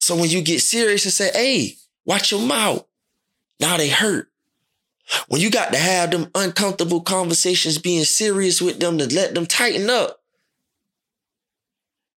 So 0.00 0.16
when 0.16 0.30
you 0.30 0.42
get 0.42 0.60
serious 0.60 1.04
and 1.04 1.12
say, 1.12 1.30
hey, 1.32 1.74
watch 2.04 2.32
your 2.32 2.40
mouth. 2.40 2.84
Now 3.60 3.76
they 3.76 3.88
hurt. 3.88 4.30
When 5.28 5.40
you 5.40 5.50
got 5.50 5.72
to 5.72 5.78
have 5.78 6.10
them 6.10 6.30
uncomfortable 6.34 7.00
conversations, 7.00 7.78
being 7.78 8.04
serious 8.04 8.60
with 8.60 8.78
them 8.78 8.98
to 8.98 9.14
let 9.14 9.34
them 9.34 9.46
tighten 9.46 9.88
up. 9.88 10.20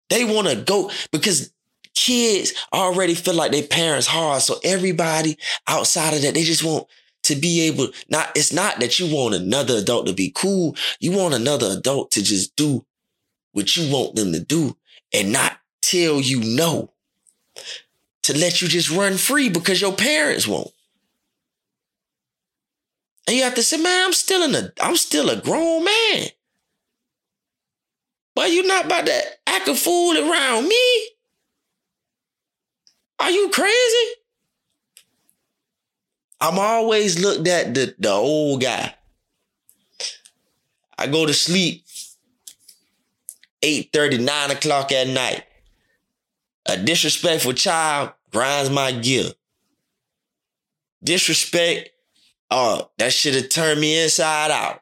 They 0.10 0.26
want 0.26 0.48
to 0.48 0.56
go 0.56 0.92
because 1.12 1.52
kids 2.00 2.54
already 2.72 3.14
feel 3.14 3.34
like 3.34 3.52
their 3.52 3.68
parents 3.68 4.08
hard. 4.08 4.42
So 4.42 4.56
everybody 4.64 5.38
outside 5.68 6.14
of 6.14 6.22
that, 6.22 6.34
they 6.34 6.44
just 6.44 6.64
want 6.64 6.88
to 7.24 7.36
be 7.36 7.62
able, 7.68 7.90
not, 8.10 8.32
it's 8.36 8.54
not 8.54 8.80
that 8.80 9.00
you 9.00 9.14
want 9.14 9.36
another 9.36 9.76
adult 9.76 10.08
to 10.08 10.14
be 10.14 10.32
cool. 10.34 10.78
You 11.02 11.12
want 11.12 11.34
another 11.34 11.78
adult 11.78 12.12
to 12.12 12.24
just 12.24 12.56
do 12.56 12.86
what 13.52 13.76
you 13.76 13.92
want 13.92 14.16
them 14.16 14.32
to 14.32 14.40
do 14.40 14.78
and 15.14 15.34
not 15.34 15.58
tell 15.82 16.22
you 16.22 16.40
no. 16.40 16.94
To 18.24 18.38
let 18.38 18.62
you 18.62 18.70
just 18.70 18.92
run 18.92 19.18
free 19.18 19.50
because 19.50 19.82
your 19.82 19.94
parents 19.94 20.48
won't. 20.48 20.72
And 23.28 23.36
you 23.36 23.44
have 23.44 23.56
to 23.56 23.64
say, 23.64 23.78
man, 23.78 24.06
I'm 24.06 24.14
still 24.14 24.44
in 24.44 24.56
a, 24.56 24.72
I'm 24.82 24.96
still 24.96 25.30
a 25.30 25.42
grown 25.42 25.84
man. 25.84 26.28
But 28.36 28.52
you 28.52 28.64
not 28.64 28.86
about 28.86 29.06
to 29.08 29.22
act 29.48 29.68
a 29.68 29.76
fool 29.76 30.18
around 30.18 30.68
me? 30.68 31.10
Are 33.20 33.32
you 33.32 33.50
crazy? 33.50 34.14
I'm 36.42 36.58
always 36.58 37.20
looked 37.20 37.48
at 37.48 37.74
the, 37.74 37.96
the 38.00 38.12
old 38.12 38.62
guy. 38.62 38.96
I 40.98 41.08
go 41.08 41.26
to 41.26 41.34
sleep 41.34 41.84
8 43.62 43.90
30, 43.92 44.20
9 44.20 44.52
o'clock 44.52 44.92
at 44.92 45.08
night. 45.08 45.44
A 46.66 46.78
disrespectful 46.78 47.54
child 47.54 48.12
grinds 48.32 48.70
my 48.70 48.92
gear. 48.92 49.32
Disrespect 51.04 51.90
oh, 52.52 52.90
that 52.98 53.14
should 53.14 53.36
have 53.36 53.50
turned 53.50 53.80
me 53.80 54.02
inside 54.02 54.52
out. 54.52 54.82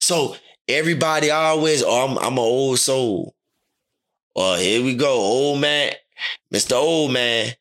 So 0.00 0.36
everybody 0.68 1.30
always, 1.30 1.82
oh, 1.82 2.08
I'm, 2.08 2.18
I'm 2.18 2.32
an 2.32 2.38
old 2.38 2.78
soul. 2.78 3.34
Oh, 4.34 4.56
here 4.56 4.82
we 4.82 4.94
go, 4.94 5.12
old 5.12 5.60
man, 5.60 5.92
Mr. 6.52 6.76
Old 6.76 7.12
Man. 7.12 7.52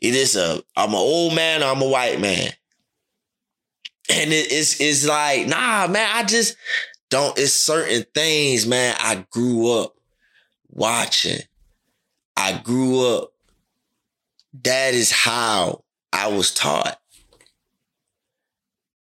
It 0.00 0.14
is 0.14 0.36
a, 0.36 0.62
I'm 0.76 0.90
an 0.90 0.96
old 0.96 1.34
man 1.34 1.62
I'm 1.62 1.80
a 1.80 1.88
white 1.88 2.20
man. 2.20 2.50
And 4.10 4.32
it, 4.32 4.52
it's, 4.52 4.78
it's 4.80 5.06
like, 5.06 5.46
nah, 5.46 5.86
man, 5.86 6.10
I 6.12 6.24
just 6.24 6.56
don't, 7.08 7.38
it's 7.38 7.52
certain 7.52 8.04
things, 8.14 8.66
man, 8.66 8.94
I 8.98 9.24
grew 9.30 9.70
up 9.70 9.94
watching. 10.68 11.40
I 12.36 12.60
grew 12.62 13.16
up. 13.16 13.32
That 14.62 14.92
is 14.92 15.10
how 15.10 15.84
I 16.12 16.28
was 16.28 16.52
taught 16.52 17.00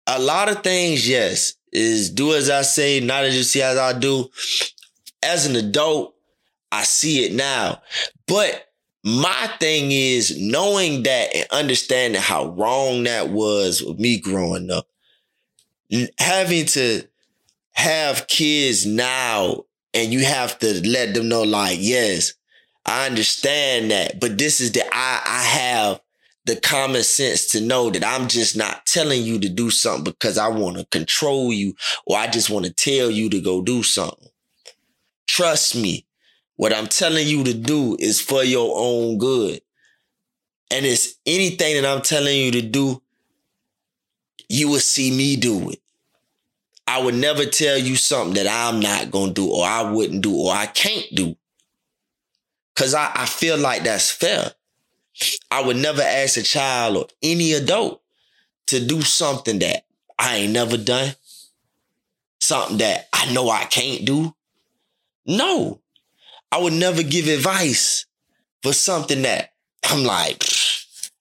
a 0.08 0.20
lot 0.20 0.50
of 0.50 0.64
things, 0.64 1.08
yes, 1.08 1.54
is 1.72 2.10
do 2.10 2.34
as 2.34 2.50
I 2.50 2.64
say, 2.64 3.00
not 3.00 3.24
as 3.24 3.36
you 3.36 3.44
see 3.44 3.62
as 3.62 3.78
I 3.78 3.98
do. 3.98 4.30
As 5.24 5.46
an 5.46 5.56
adult, 5.56 6.16
I 6.72 6.84
see 6.84 7.26
it 7.26 7.34
now. 7.34 7.82
But 8.28 8.68
my 9.04 9.50
thing 9.60 9.92
is 9.92 10.40
knowing 10.40 11.04
that 11.04 11.36
and 11.36 11.48
understanding 11.52 12.22
how 12.22 12.48
wrong 12.50 13.04
that 13.04 13.30
was 13.30 13.82
with 13.82 14.00
me 14.00 14.20
growing 14.20 14.70
up. 14.70 14.88
Having 16.20 16.66
to 16.68 17.04
have 17.74 18.28
kids 18.28 18.86
now 18.86 19.64
and 19.94 20.14
you 20.14 20.24
have 20.24 20.58
to 20.60 20.88
let 20.88 21.14
them 21.14 21.28
know, 21.28 21.44
like, 21.44 21.78
yes, 21.82 22.34
I 22.86 23.08
understand 23.08 23.92
that, 23.92 24.20
but 24.20 24.38
this 24.38 24.62
is 24.62 24.72
the 24.72 24.84
I 24.92 25.22
I 25.26 25.44
have 25.44 26.02
the 26.46 26.56
common 26.56 27.04
sense 27.04 27.52
to 27.52 27.62
know 27.62 27.90
that 27.92 28.04
I'm 28.04 28.28
just 28.28 28.58
not 28.58 28.86
telling 28.86 29.24
you 29.24 29.40
to 29.40 29.50
do 29.50 29.70
something 29.70 30.06
because 30.06 30.38
I 30.38 30.48
want 30.48 30.78
to 30.78 30.86
control 30.86 31.54
you 31.54 31.76
or 32.08 32.18
I 32.18 32.28
just 32.28 32.50
want 32.50 32.66
to 32.66 32.74
tell 32.74 33.12
you 33.12 33.30
to 33.30 33.40
go 33.40 33.62
do 33.62 33.84
something. 33.84 34.30
Trust 35.28 35.76
me, 35.76 36.06
what 36.62 36.76
I'm 36.76 36.86
telling 36.86 37.28
you 37.28 37.44
to 37.46 37.56
do 37.56 37.98
is 38.00 38.22
for 38.22 38.44
your 38.44 38.76
own 38.78 39.18
good. 39.18 39.62
And 40.70 40.86
it's 40.86 41.16
anything 41.26 41.82
that 41.82 41.92
I'm 41.92 42.04
telling 42.04 42.38
you 42.38 42.52
to 42.52 42.62
do, 42.62 43.02
you 44.48 44.70
will 44.70 44.80
see 44.80 45.10
me 45.10 45.38
do 45.38 45.72
it. 45.72 45.82
I 46.86 47.02
would 47.02 47.16
never 47.16 47.48
tell 47.48 47.80
you 47.80 47.96
something 47.96 48.36
that 48.36 48.48
I'm 48.48 48.80
not 48.80 49.10
going 49.10 49.30
to 49.30 49.42
do 49.42 49.52
or 49.52 49.66
I 49.66 49.90
wouldn't 49.90 50.22
do 50.22 50.36
or 50.36 50.54
I 50.54 50.68
can't 50.68 51.08
do. 51.16 51.36
Cause 52.76 52.94
I, 52.94 53.12
I 53.16 53.26
feel 53.26 53.58
like 53.58 53.84
that's 53.84 54.12
fair. 54.12 54.52
I 55.50 55.64
would 55.64 55.78
never 55.78 56.04
ask 56.04 56.38
a 56.38 56.44
child 56.44 56.96
or 56.96 57.08
any 57.24 57.54
adult 57.54 58.04
to 58.68 58.86
do 58.86 59.02
something 59.02 59.58
that 59.60 59.86
I 60.20 60.36
ain't 60.36 60.54
never 60.54 60.78
done, 60.78 61.16
something 62.40 62.78
that 62.78 63.08
I 63.12 63.34
know 63.34 63.50
I 63.50 63.64
can't 63.64 64.06
do. 64.06 64.36
No, 65.26 65.81
I 66.52 66.60
would 66.60 66.74
never 66.74 67.04
give 67.04 67.28
advice 67.28 68.06
for 68.64 68.74
something 68.74 69.22
that 69.24 69.52
I'm 69.84 70.04
like, 70.04 70.44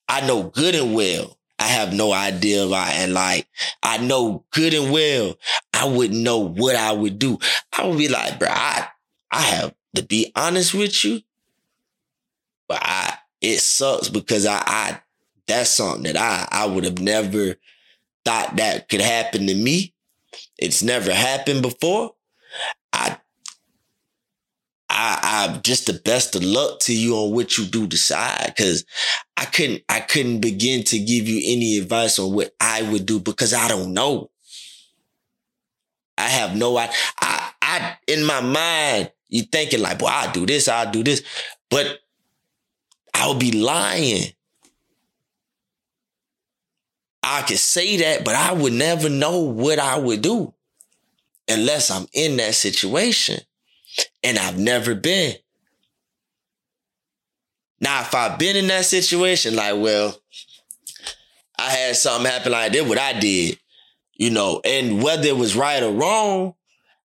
I 0.09 0.27
know 0.27 0.45
good 0.45 0.75
and 0.75 0.95
well. 0.95 1.37
I 1.59 1.65
have 1.65 1.93
no 1.93 2.13
idea 2.13 2.67
about, 2.67 2.89
and 2.93 3.13
like, 3.13 3.47
I 3.83 3.99
know 3.99 4.45
good 4.51 4.73
and 4.73 4.91
well, 4.93 5.37
I 5.75 5.87
wouldn't 5.87 6.21
know 6.21 6.39
what 6.39 6.75
I 6.75 6.93
would 6.93 7.19
do. 7.19 7.39
I 7.77 7.87
would 7.87 7.99
be 7.99 8.09
like, 8.09 8.39
bro, 8.39 8.49
I, 8.51 8.89
I 9.31 9.43
have 9.43 9.75
to 9.95 10.03
be 10.03 10.33
honest 10.35 10.73
with 10.73 11.05
you, 11.05 11.21
but 12.67 12.79
I, 12.83 13.15
it 13.41 13.59
sucks 13.61 14.09
because 14.09 14.47
I, 14.47 14.63
I 14.67 15.01
that's 15.47 15.71
something 15.71 16.05
that 16.05 16.17
I 16.17 16.47
I 16.51 16.67
would 16.67 16.85
have 16.85 16.99
never 17.01 17.57
thought 18.25 18.57
that 18.57 18.89
could 18.89 19.01
happen 19.01 19.47
to 19.47 19.55
me. 19.55 19.95
It's 20.59 20.83
never 20.83 21.13
happened 21.13 21.63
before. 21.63 22.15
I 22.93 23.19
I 25.01 25.49
I 25.55 25.59
just 25.61 25.87
the 25.87 25.95
best 25.95 26.37
of 26.37 26.45
luck 26.45 26.81
to 26.81 26.95
you 26.95 27.17
on 27.17 27.33
what 27.33 27.57
you 27.57 27.65
do 27.65 27.87
decide 27.87 28.53
because 28.55 28.85
I 29.35 29.47
couldn't 29.47 29.83
I 29.89 30.01
couldn't 30.01 30.41
begin 30.41 30.85
to 30.85 30.99
give 30.99 31.27
you 31.27 31.41
any 31.57 31.79
advice 31.79 32.19
on 32.19 32.35
what 32.35 32.53
I 32.61 32.83
would 32.83 33.07
do 33.07 33.19
because 33.19 33.55
I 33.55 33.67
don't 33.67 33.95
know. 33.95 34.31
I 36.19 36.29
have 36.29 36.55
no 36.55 36.77
I 36.77 36.91
I, 37.19 37.51
I 37.63 37.97
in 38.07 38.25
my 38.27 38.43
mind 38.43 39.11
you 39.31 39.43
thinking 39.45 39.81
like, 39.81 39.99
boy, 39.99 40.09
I'll 40.09 40.33
do 40.33 40.45
this, 40.45 40.69
I'll 40.69 40.91
do 40.91 41.03
this. 41.03 41.23
But 41.71 42.01
I 43.15 43.27
would 43.29 43.39
be 43.39 43.53
lying. 43.53 44.25
I 47.23 47.41
could 47.43 47.59
say 47.59 47.97
that, 47.99 48.25
but 48.25 48.35
I 48.35 48.53
would 48.53 48.75
never 48.75 49.09
know 49.09 49.39
what 49.39 49.79
I 49.79 49.99
would 49.99 50.21
do 50.21 50.53
unless 51.49 51.91
I'm 51.91 52.07
in 52.13 52.37
that 52.37 52.55
situation. 52.55 53.41
And 54.23 54.39
I've 54.39 54.59
never 54.59 54.95
been. 54.95 55.35
Now, 57.81 58.03
if 58.03 58.15
I've 58.15 58.39
been 58.39 58.57
in 58.57 58.67
that 58.69 58.85
situation, 58.85 59.57
like, 59.57 59.75
well, 59.77 60.17
I 61.59 61.71
had 61.71 61.97
something 61.97 62.31
happen 62.31 62.53
like 62.53 62.73
this, 62.73 62.87
what 62.87 62.99
I 62.99 63.19
did, 63.19 63.59
you 64.15 64.31
know, 64.31 64.61
and 64.65 65.03
whether 65.03 65.29
it 65.29 65.37
was 65.37 65.57
right 65.57 65.83
or 65.83 65.93
wrong, 65.93 66.55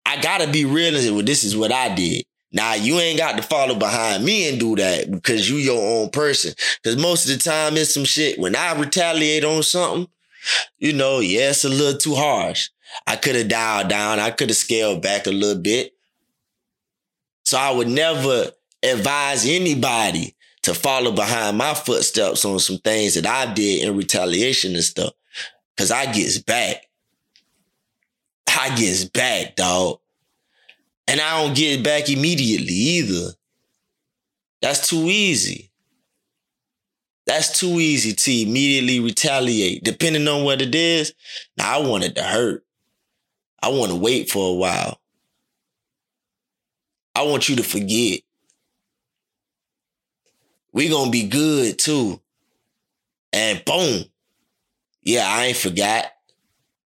I 0.05 0.21
gotta 0.21 0.51
be 0.51 0.65
real 0.65 0.93
and 0.95 1.03
say, 1.03 1.11
well, 1.11 1.23
this 1.23 1.43
is 1.43 1.55
what 1.55 1.71
I 1.71 1.93
did. 1.93 2.25
Now 2.51 2.75
you 2.75 2.99
ain't 2.99 3.17
got 3.17 3.35
to 3.37 3.43
follow 3.43 3.73
behind 3.73 4.23
me 4.23 4.47
and 4.47 4.59
do 4.59 4.75
that 4.75 5.09
because 5.09 5.49
you 5.49 5.57
your 5.57 5.81
own 5.81 6.11
person. 6.11 6.53
Cause 6.83 6.95
most 6.97 7.27
of 7.27 7.35
the 7.35 7.43
time 7.43 7.75
it's 7.77 7.93
some 7.93 8.05
shit. 8.05 8.37
When 8.39 8.55
I 8.55 8.79
retaliate 8.79 9.43
on 9.43 9.63
something, 9.63 10.07
you 10.77 10.93
know, 10.93 11.19
yeah, 11.19 11.49
it's 11.49 11.65
a 11.65 11.69
little 11.69 11.97
too 11.97 12.13
harsh. 12.13 12.69
I 13.07 13.15
could 13.15 13.35
have 13.35 13.47
dialed 13.47 13.89
down. 13.89 14.19
I 14.19 14.29
could 14.29 14.49
have 14.49 14.57
scaled 14.57 15.01
back 15.01 15.25
a 15.25 15.31
little 15.31 15.61
bit. 15.61 15.92
So 17.43 17.57
I 17.57 17.71
would 17.71 17.87
never 17.87 18.51
advise 18.81 19.45
anybody 19.45 20.35
to 20.63 20.73
follow 20.73 21.11
behind 21.11 21.57
my 21.57 21.73
footsteps 21.73 22.45
on 22.45 22.59
some 22.59 22.77
things 22.77 23.15
that 23.15 23.25
I 23.25 23.53
did 23.53 23.83
in 23.87 23.97
retaliation 23.97 24.73
and 24.73 24.83
stuff. 24.83 25.13
Cause 25.77 25.91
I 25.91 26.05
gets 26.11 26.37
back. 26.37 26.87
I 28.47 28.75
gets 28.75 29.05
back, 29.05 29.55
dog. 29.55 29.99
And 31.07 31.19
I 31.19 31.43
don't 31.43 31.55
get 31.55 31.83
back 31.83 32.09
immediately 32.09 32.73
either. 32.73 33.31
That's 34.61 34.87
too 34.87 35.07
easy. 35.07 35.71
That's 37.25 37.59
too 37.59 37.79
easy 37.79 38.13
to 38.13 38.31
immediately 38.31 38.99
retaliate, 38.99 39.83
depending 39.83 40.27
on 40.27 40.43
what 40.43 40.61
it 40.61 40.73
is. 40.75 41.13
Now, 41.57 41.79
I 41.79 41.85
want 41.85 42.03
it 42.03 42.15
to 42.15 42.23
hurt. 42.23 42.65
I 43.61 43.69
want 43.69 43.91
to 43.91 43.97
wait 43.97 44.29
for 44.29 44.51
a 44.51 44.53
while. 44.53 44.99
I 47.15 47.23
want 47.23 47.49
you 47.49 47.55
to 47.57 47.63
forget. 47.63 48.21
We 50.71 50.89
gonna 50.89 51.11
be 51.11 51.27
good 51.27 51.77
too. 51.77 52.19
And 53.31 53.63
boom. 53.65 54.05
Yeah, 55.03 55.25
I 55.27 55.45
ain't 55.45 55.57
forgot. 55.57 56.05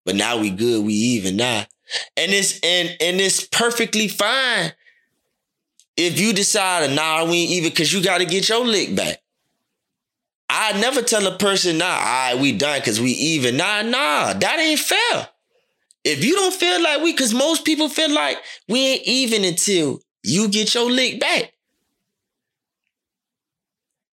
But 0.05 0.17
now 0.17 0.39
we 0.39 0.51
good. 0.51 0.85
We 0.85 0.95
even 0.95 1.37
now. 1.37 1.67
And 2.17 2.33
it's 2.33 2.59
and 2.61 2.89
and 3.01 3.21
it's 3.21 3.45
perfectly 3.47 4.09
fine 4.09 4.73
if 5.97 6.21
you 6.21 6.33
decide 6.33 6.91
nah, 6.95 7.25
we 7.25 7.43
ain't 7.43 7.51
even 7.53 7.71
because 7.71 7.93
you 7.93 8.03
got 8.03 8.19
to 8.19 8.27
get 8.27 8.49
your 8.49 8.65
lick 8.65 8.95
back. 8.95 9.23
I 10.49 10.79
never 10.81 11.03
tell 11.03 11.27
a 11.27 11.37
person, 11.37 11.79
nah, 11.79 11.87
all 11.87 11.91
right, 11.93 12.39
we 12.39 12.53
done 12.53 12.79
because 12.79 13.01
we 13.01 13.11
even. 13.11 13.57
Nah, 13.57 13.83
nah, 13.83 14.33
that 14.33 14.59
ain't 14.61 14.79
fair. 14.81 15.29
If 16.05 16.25
you 16.25 16.35
don't 16.35 16.55
feel 16.55 16.81
like 16.83 17.03
we, 17.03 17.13
because 17.13 17.35
most 17.35 17.65
people 17.65 17.89
feel 17.89 18.13
like 18.13 18.39
we 18.69 18.81
ain't 18.87 19.03
even 19.05 19.45
until 19.45 20.01
you 20.27 20.49
get 20.49 20.75
your 20.75 20.91
lick 20.91 21.21
back. 21.21 21.53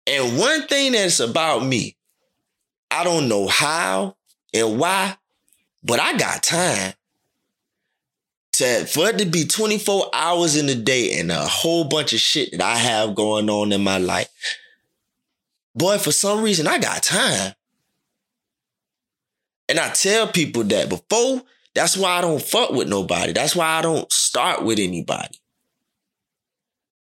And 0.07 0.39
one 0.39 0.67
thing 0.67 0.93
that's 0.93 1.21
about 1.21 1.65
me, 1.65 1.97
I 2.91 3.05
don't 3.05 3.29
know 3.29 3.47
how 3.47 4.17
and 4.53 4.79
why, 4.79 5.17
but 5.85 6.01
I 6.01 6.17
got 6.17 6.43
time 6.43 6.95
to 8.55 8.85
for 8.87 9.09
it 9.09 9.19
to 9.19 9.27
be 9.27 9.45
24 9.45 10.11
hours 10.13 10.57
in 10.57 10.69
a 10.69 10.75
day 10.75 11.19
and 11.19 11.31
a 11.31 11.47
whole 11.47 11.85
bunch 11.85 12.13
of 12.13 12.19
shit 12.19 12.51
that 12.53 12.61
I 12.61 12.77
have 12.77 13.15
going 13.15 13.49
on 13.49 13.73
in 13.73 13.83
my 13.83 13.99
life. 13.99 14.29
Boy, 15.77 15.99
for 15.99 16.11
some 16.11 16.43
reason, 16.43 16.67
I 16.67 16.79
got 16.79 17.05
time. 17.05 17.55
And 19.69 19.79
I 19.79 19.91
tell 19.91 20.27
people 20.27 20.65
that 20.65 20.89
before, 20.89 21.43
that's 21.75 21.97
why 21.97 22.19
I 22.19 22.21
don't 22.21 22.43
fuck 22.43 22.71
with 22.71 22.89
nobody. 22.89 23.33
That's 23.33 23.55
why 23.55 23.79
I 23.79 23.83
don't 23.83 24.11
start 24.11 24.65
with 24.65 24.81
anybody. 24.81 25.40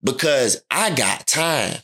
Because 0.03 0.61
I 0.71 0.91
got 0.91 1.27
time. 1.27 1.77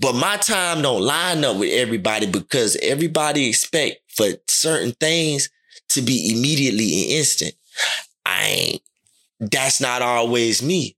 But 0.00 0.14
my 0.14 0.36
time 0.36 0.82
don't 0.82 1.02
line 1.02 1.44
up 1.44 1.56
with 1.56 1.72
everybody 1.72 2.26
because 2.26 2.76
everybody 2.82 3.48
expect 3.48 4.00
for 4.08 4.26
certain 4.48 4.92
things 4.92 5.48
to 5.90 6.02
be 6.02 6.32
immediately 6.32 7.02
and 7.02 7.12
instant. 7.12 7.54
I 8.24 8.44
ain't, 8.44 8.82
that's 9.40 9.80
not 9.80 10.02
always 10.02 10.62
me. 10.62 10.96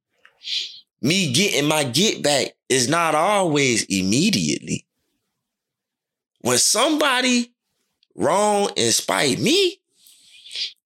Me 1.00 1.32
getting 1.32 1.68
my 1.68 1.84
get 1.84 2.22
back 2.22 2.54
is 2.68 2.88
not 2.88 3.14
always 3.14 3.84
immediately. 3.84 4.86
When 6.40 6.58
somebody 6.58 7.52
wrong 8.14 8.70
and 8.76 8.92
spite 8.92 9.38
me, 9.38 9.80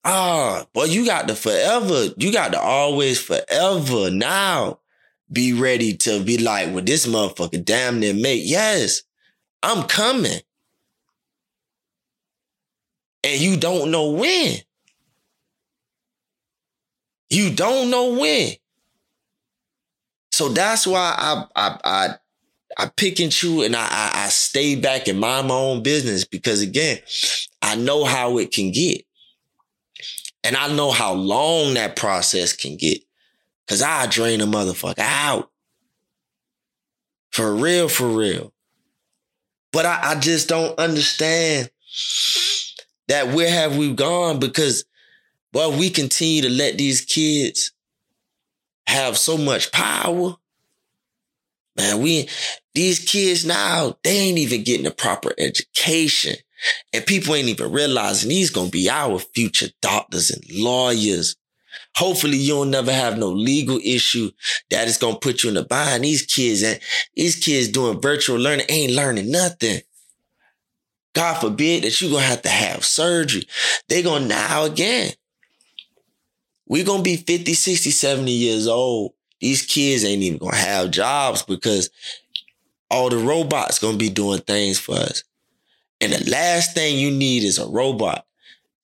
ah, 0.04 0.66
boy, 0.72 0.84
you 0.84 1.04
got 1.04 1.26
the 1.26 1.34
forever, 1.34 2.08
you 2.16 2.32
got 2.32 2.52
the 2.52 2.60
always 2.60 3.20
forever 3.20 4.10
now 4.10 4.78
be 5.30 5.52
ready 5.52 5.96
to 5.98 6.22
be 6.22 6.38
like, 6.38 6.74
well, 6.74 6.84
this 6.84 7.06
motherfucker 7.06 7.64
damn 7.64 8.00
near 8.00 8.14
mate. 8.14 8.42
Yes, 8.44 9.02
I'm 9.62 9.86
coming. 9.86 10.40
And 13.24 13.40
you 13.40 13.56
don't 13.56 13.90
know 13.90 14.10
when. 14.10 14.56
You 17.30 17.54
don't 17.54 17.90
know 17.90 18.18
when. 18.18 18.52
So 20.30 20.48
that's 20.48 20.86
why 20.86 21.14
I 21.18 21.44
I 21.56 21.78
I, 21.84 22.14
I 22.78 22.90
pick 22.96 23.20
and 23.20 23.32
choose 23.32 23.66
and 23.66 23.76
I, 23.76 23.86
I 23.90 24.24
I 24.24 24.28
stay 24.28 24.76
back 24.76 25.08
and 25.08 25.20
mind 25.20 25.48
my 25.48 25.54
own 25.54 25.82
business 25.82 26.24
because 26.24 26.62
again, 26.62 26.98
I 27.60 27.74
know 27.74 28.04
how 28.04 28.38
it 28.38 28.52
can 28.52 28.70
get. 28.70 29.04
And 30.44 30.56
I 30.56 30.72
know 30.74 30.92
how 30.92 31.12
long 31.12 31.74
that 31.74 31.96
process 31.96 32.54
can 32.54 32.76
get. 32.76 33.02
Cause 33.68 33.82
I 33.82 34.06
drain 34.06 34.40
a 34.40 34.46
motherfucker 34.46 34.98
out. 34.98 35.50
For 37.30 37.54
real, 37.54 37.88
for 37.88 38.08
real. 38.08 38.52
But 39.72 39.84
I, 39.84 40.12
I 40.12 40.14
just 40.18 40.48
don't 40.48 40.78
understand 40.78 41.70
that 43.08 43.28
where 43.28 43.50
have 43.50 43.76
we 43.76 43.92
gone? 43.92 44.38
Because 44.38 44.84
well, 45.52 45.76
we 45.76 45.90
continue 45.90 46.42
to 46.42 46.50
let 46.50 46.78
these 46.78 47.00
kids 47.00 47.72
have 48.86 49.18
so 49.18 49.36
much 49.36 49.72
power. 49.72 50.36
Man, 51.76 52.00
we 52.00 52.28
these 52.74 52.98
kids 52.98 53.44
now, 53.44 53.96
they 54.02 54.16
ain't 54.16 54.38
even 54.38 54.64
getting 54.64 54.86
a 54.86 54.90
proper 54.90 55.32
education. 55.38 56.36
And 56.92 57.06
people 57.06 57.34
ain't 57.34 57.48
even 57.48 57.70
realizing 57.70 58.30
these 58.30 58.50
gonna 58.50 58.70
be 58.70 58.90
our 58.90 59.18
future 59.18 59.68
doctors 59.80 60.30
and 60.30 60.42
lawyers 60.50 61.36
Hopefully 61.96 62.36
you'll 62.36 62.64
never 62.64 62.92
have 62.92 63.18
no 63.18 63.28
legal 63.30 63.78
issue 63.84 64.30
that 64.70 64.88
is 64.88 64.98
gonna 64.98 65.18
put 65.18 65.42
you 65.42 65.50
in 65.50 65.56
a 65.56 65.64
bind. 65.64 66.04
These 66.04 66.22
kids 66.22 66.62
and 66.62 66.78
these 67.16 67.36
kids 67.36 67.68
doing 67.68 68.00
virtual 68.00 68.38
learning 68.38 68.66
ain't 68.68 68.92
learning 68.92 69.30
nothing. 69.30 69.80
God 71.14 71.34
forbid 71.34 71.82
that 71.84 72.00
you're 72.00 72.10
gonna 72.10 72.22
have 72.22 72.42
to 72.42 72.48
have 72.48 72.84
surgery. 72.84 73.46
They 73.88 74.02
gonna 74.02 74.26
now 74.26 74.64
again. 74.64 75.12
we 76.66 76.84
gonna 76.84 77.02
be 77.02 77.16
50, 77.16 77.54
60, 77.54 77.90
70 77.90 78.30
years 78.30 78.66
old. 78.68 79.14
These 79.40 79.62
kids 79.62 80.04
ain't 80.04 80.22
even 80.22 80.38
gonna 80.38 80.56
have 80.56 80.90
jobs 80.90 81.42
because 81.42 81.90
all 82.90 83.08
the 83.10 83.18
robots 83.18 83.78
gonna 83.78 83.96
be 83.96 84.10
doing 84.10 84.40
things 84.40 84.78
for 84.78 84.94
us. 84.96 85.24
And 86.00 86.12
the 86.12 86.30
last 86.30 86.74
thing 86.74 86.98
you 86.98 87.10
need 87.10 87.42
is 87.44 87.58
a 87.58 87.66
robot 87.68 88.26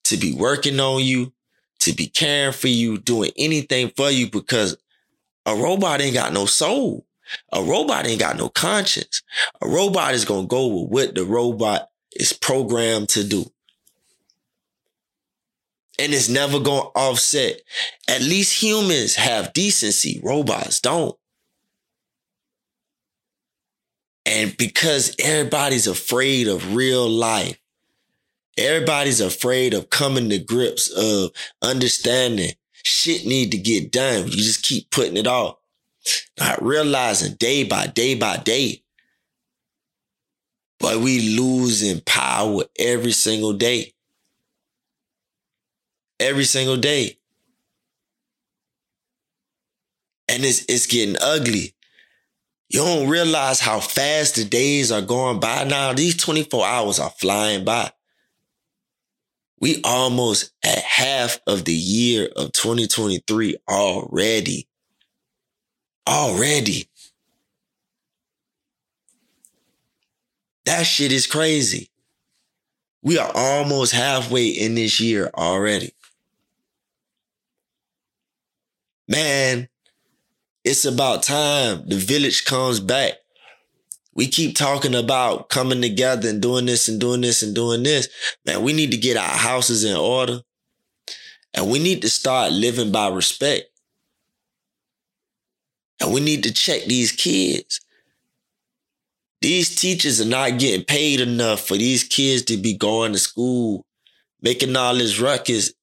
to 0.05 0.17
be 0.17 0.33
working 0.33 0.79
on 0.79 1.01
you, 1.03 1.33
to 1.85 1.93
be 1.93 2.07
caring 2.07 2.53
for 2.53 2.67
you, 2.67 2.97
doing 2.97 3.31
anything 3.37 3.91
for 3.95 4.09
you 4.09 4.29
because 4.29 4.77
a 5.45 5.55
robot 5.55 6.01
ain't 6.01 6.13
got 6.13 6.33
no 6.33 6.45
soul. 6.45 7.05
A 7.51 7.63
robot 7.63 8.05
ain't 8.05 8.19
got 8.19 8.37
no 8.37 8.49
conscience. 8.49 9.23
A 9.61 9.67
robot 9.67 10.13
is 10.13 10.25
going 10.25 10.43
to 10.45 10.47
go 10.47 10.67
with 10.67 10.91
what 10.91 11.15
the 11.15 11.25
robot 11.25 11.89
is 12.15 12.33
programmed 12.33 13.09
to 13.09 13.23
do. 13.23 13.45
And 15.97 16.13
it's 16.13 16.29
never 16.29 16.59
going 16.59 16.83
to 16.83 16.99
offset. 16.99 17.61
At 18.07 18.21
least 18.21 18.61
humans 18.61 19.15
have 19.15 19.53
decency. 19.53 20.19
Robots 20.23 20.81
don't. 20.81 21.15
And 24.25 24.55
because 24.57 25.15
everybody's 25.19 25.87
afraid 25.87 26.47
of 26.47 26.75
real 26.75 27.07
life, 27.07 27.57
Everybody's 28.57 29.19
afraid 29.19 29.73
of 29.73 29.89
coming 29.89 30.29
to 30.29 30.39
grips 30.39 30.89
of 30.89 31.31
understanding 31.61 32.51
shit 32.85 33.25
need 33.25 33.51
to 33.51 33.57
get 33.57 33.91
done. 33.91 34.25
You 34.25 34.37
just 34.37 34.63
keep 34.63 34.89
putting 34.91 35.17
it 35.17 35.27
off. 35.27 35.57
Not 36.39 36.61
realizing 36.63 37.33
day 37.33 37.63
by 37.63 37.87
day 37.87 38.15
by 38.15 38.37
day. 38.37 38.83
But 40.79 40.99
we 40.99 41.35
losing 41.35 42.01
power 42.01 42.63
every 42.77 43.11
single 43.11 43.53
day. 43.53 43.93
Every 46.19 46.43
single 46.43 46.77
day. 46.77 47.17
And 50.27 50.45
it's 50.45 50.65
it's 50.69 50.85
getting 50.85 51.17
ugly. 51.21 51.73
You 52.69 52.79
don't 52.79 53.09
realize 53.09 53.59
how 53.59 53.79
fast 53.79 54.35
the 54.35 54.45
days 54.45 54.91
are 54.91 55.01
going 55.01 55.39
by 55.39 55.63
now. 55.63 55.93
These 55.93 56.17
24 56.17 56.65
hours 56.65 56.99
are 56.99 57.11
flying 57.11 57.63
by. 57.63 57.91
We 59.59 59.81
almost 59.83 60.51
at 60.63 60.79
half 60.79 61.39
of 61.47 61.65
the 61.65 61.73
year 61.73 62.29
of 62.35 62.51
2023 62.51 63.57
already. 63.69 64.67
Already. 66.07 66.87
That 70.65 70.83
shit 70.83 71.11
is 71.11 71.27
crazy. 71.27 71.89
We 73.01 73.17
are 73.19 73.31
almost 73.35 73.93
halfway 73.93 74.47
in 74.47 74.75
this 74.75 74.99
year 74.99 75.29
already. 75.35 75.93
Man, 79.07 79.69
it's 80.63 80.85
about 80.85 81.21
time 81.21 81.87
the 81.87 81.97
village 81.97 82.45
comes 82.45 82.79
back 82.79 83.13
we 84.15 84.27
keep 84.27 84.55
talking 84.55 84.95
about 84.95 85.49
coming 85.49 85.81
together 85.81 86.29
and 86.29 86.41
doing 86.41 86.65
this 86.65 86.87
and 86.89 86.99
doing 86.99 87.21
this 87.21 87.43
and 87.43 87.55
doing 87.55 87.83
this. 87.83 88.09
Man, 88.45 88.63
we 88.63 88.73
need 88.73 88.91
to 88.91 88.97
get 88.97 89.17
our 89.17 89.37
houses 89.37 89.83
in 89.83 89.97
order. 89.97 90.41
And 91.53 91.69
we 91.71 91.79
need 91.79 92.01
to 92.03 92.09
start 92.09 92.51
living 92.51 92.91
by 92.91 93.09
respect. 93.09 93.65
And 96.01 96.13
we 96.13 96.21
need 96.21 96.43
to 96.43 96.53
check 96.53 96.85
these 96.85 97.11
kids. 97.11 97.79
these 99.41 99.75
teachers 99.75 100.21
are 100.21 100.25
not 100.25 100.59
getting 100.59 100.85
paid 100.85 101.21
enough 101.21 101.61
for 101.61 101.77
these 101.77 102.03
kids 102.03 102.43
to 102.43 102.57
be 102.57 102.75
going 102.77 103.13
to 103.13 103.19
school, 103.19 103.85
making 104.41 104.75
all 104.75 104.95
this 104.95 105.19
ruckus, 105.19 105.73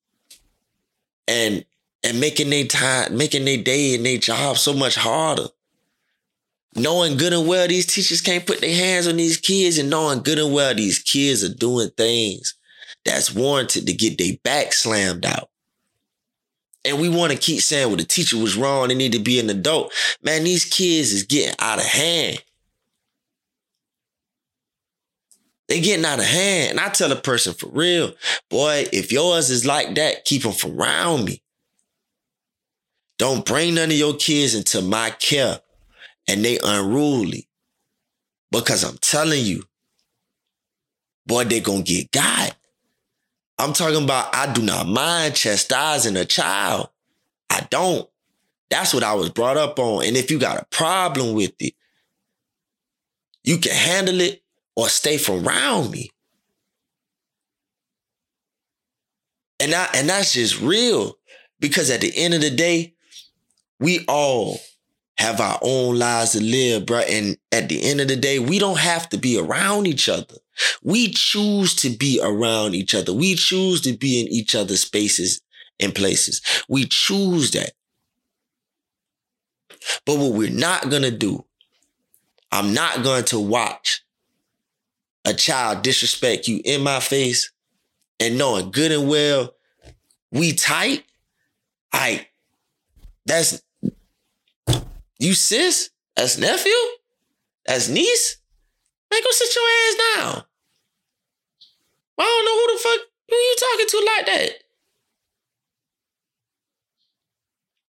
and 1.29 1.65
and 2.05 2.21
making 2.21 2.51
their 2.51 2.67
time, 2.67 3.17
making 3.17 3.45
their 3.45 3.63
day 3.63 3.95
and 3.95 4.05
their 4.07 4.19
job 4.19 4.59
so 4.59 4.75
much 4.75 4.97
harder. 4.97 5.49
Knowing 6.75 7.19
good 7.19 7.33
and 7.33 7.47
well 7.47 7.69
these 7.69 7.87
teachers 7.87 8.21
can't 8.21 8.47
put 8.47 8.61
their 8.61 8.75
hands 8.75 9.07
on 9.07 9.17
these 9.17 9.37
kids, 9.37 9.79
and 9.79 9.91
knowing 9.91 10.23
good 10.23 10.39
and 10.39 10.53
well 10.53 10.75
these 10.75 10.99
kids 10.99 11.45
are 11.45 11.55
doing 11.55 11.91
things 11.97 12.55
that's 13.05 13.35
warranted 13.35 13.87
to 13.87 13.93
get 13.93 14.17
their 14.17 14.35
back 14.43 14.73
slammed 14.73 15.27
out. 15.27 15.51
And 16.85 17.01
we 17.01 17.09
want 17.09 17.33
to 17.33 17.39
keep 17.39 17.61
saying, 17.61 17.89
well, 17.89 17.97
the 17.97 18.05
teacher 18.05 18.37
was 18.37 18.57
wrong. 18.57 18.89
They 18.89 18.95
need 18.95 19.13
to 19.13 19.21
be 19.21 19.39
an 19.39 19.51
adult. 19.51 19.93
Man, 20.23 20.45
these 20.45 20.65
kids 20.65 21.13
is 21.13 21.23
getting 21.23 21.55
out 21.61 21.79
of 21.79 21.85
hand. 21.85 22.43
They 25.69 25.81
getting 25.81 26.05
out 26.05 26.19
of 26.19 26.25
hand. 26.25 26.73
And 26.73 26.81
I 26.81 26.89
tell 26.89 27.13
a 27.13 27.17
person 27.17 27.55
for 27.55 27.69
real, 27.69 28.13
boy, 28.51 28.87
if 28.93 29.13
yours 29.13 29.49
is 29.49 29.65
like 29.65 29.95
that, 29.95 30.25
keep 30.25 30.43
them 30.43 30.53
from 30.53 30.79
around 30.81 31.25
me. 31.25 31.41
Don't 33.17 33.47
bring 33.47 33.75
none 33.75 33.91
of 33.91 33.97
your 33.97 34.15
kids 34.15 34.55
into 34.55 34.83
my 34.83 35.11
care 35.11 35.61
and 36.29 36.45
they 36.45 36.59
unruly. 36.63 37.49
Because 38.51 38.85
I'm 38.85 38.99
telling 38.99 39.45
you, 39.45 39.65
boy, 41.27 41.45
they 41.45 41.61
gonna 41.61 41.83
get 41.83 42.11
got. 42.13 42.55
I'm 43.59 43.73
talking 43.73 44.05
about 44.05 44.35
I 44.35 44.53
do 44.53 44.63
not 44.63 44.89
mind 44.89 45.35
chastising 45.35 46.17
a 46.17 46.25
child. 46.25 46.89
I 47.49 47.67
don't. 47.71 48.09
That's 48.71 48.95
what 48.95 49.05
I 49.05 49.15
was 49.15 49.31
brought 49.31 49.57
up 49.57 49.79
on. 49.79 50.05
And 50.05 50.17
if 50.17 50.31
you 50.31 50.39
got 50.39 50.61
a 50.61 50.67
problem 50.67 51.35
with 51.35 51.53
it, 51.61 51.75
you 53.45 53.59
can 53.59 53.73
handle 53.73 54.21
it 54.21 54.43
or 54.77 54.89
stay 54.89 55.19
from 55.19 55.47
around 55.47 55.91
me. 55.91 56.11
And 59.61 59.75
I, 59.75 59.89
and 59.95 60.09
that's 60.09 60.33
just 60.33 60.61
real 60.61 61.17
because 61.61 61.91
at 61.91 62.01
the 62.01 62.13
end 62.17 62.35
of 62.35 62.41
the 62.41 62.51
day, 62.51 62.95
we 63.79 64.05
all 64.09 64.59
have 65.23 65.41
our 65.41 65.59
own 65.63 65.99
lives 65.99 66.33
to 66.33 66.43
live, 66.43 66.85
bro. 66.87 66.99
And 66.99 67.37
at 67.53 67.69
the 67.69 67.83
end 67.83 68.01
of 68.01 68.09
the 68.09 68.17
day, 68.17 68.39
we 68.39 68.59
don't 68.59 68.79
have 68.79 69.09
to 69.11 69.17
be 69.17 69.39
around 69.39 69.87
each 69.87 70.09
other. 70.09 70.37
We 70.83 71.11
choose 71.11 71.75
to 71.77 71.91
be 71.91 72.21
around 72.23 72.75
each 72.75 72.95
other. 72.95 73.13
We 73.13 73.37
choose 73.37 73.81
to 73.83 73.97
be 73.97 74.21
in 74.21 74.29
each 74.29 74.55
other's 74.55 74.81
spaces 74.81 75.41
and 75.81 75.95
places. 75.95 76.43
We 76.69 76.87
choose 76.87 77.53
that. 77.53 77.73
But 80.05 80.19
what 80.19 80.33
we're 80.33 80.51
not 80.51 80.91
going 80.91 81.03
to 81.03 81.11
do, 81.11 81.45
I'm 82.51 82.75
not 82.75 83.03
going 83.03 83.25
to 83.27 83.39
watch 83.39 84.05
a 85.25 85.33
child 85.33 85.83
disrespect 85.83 86.49
you 86.49 86.61
in 86.65 86.83
my 86.83 87.01
face 87.01 87.53
and 88.19 88.37
knowing 88.37 88.73
good 88.73 88.91
and 88.93 89.09
well 89.09 89.55
we 90.33 90.53
tight. 90.53 91.05
I, 91.93 92.27
that's 93.27 93.63
you 95.23 95.35
sis? 95.35 95.91
As 96.17 96.39
nephew? 96.39 96.73
As 97.67 97.89
niece? 97.89 98.39
Man, 99.11 99.21
go 99.23 99.31
sit 99.31 99.55
your 99.55 99.65
ass 99.65 100.17
down. 100.17 100.45
I 102.19 102.23
don't 102.23 102.45
know 102.45 102.59
who 102.61 102.73
the 102.73 102.79
fuck 102.83 103.09
who 103.31 103.37
you 103.37 103.57
talking 103.59 103.87
to 103.89 104.11
like 104.17 104.27
that. 104.27 104.53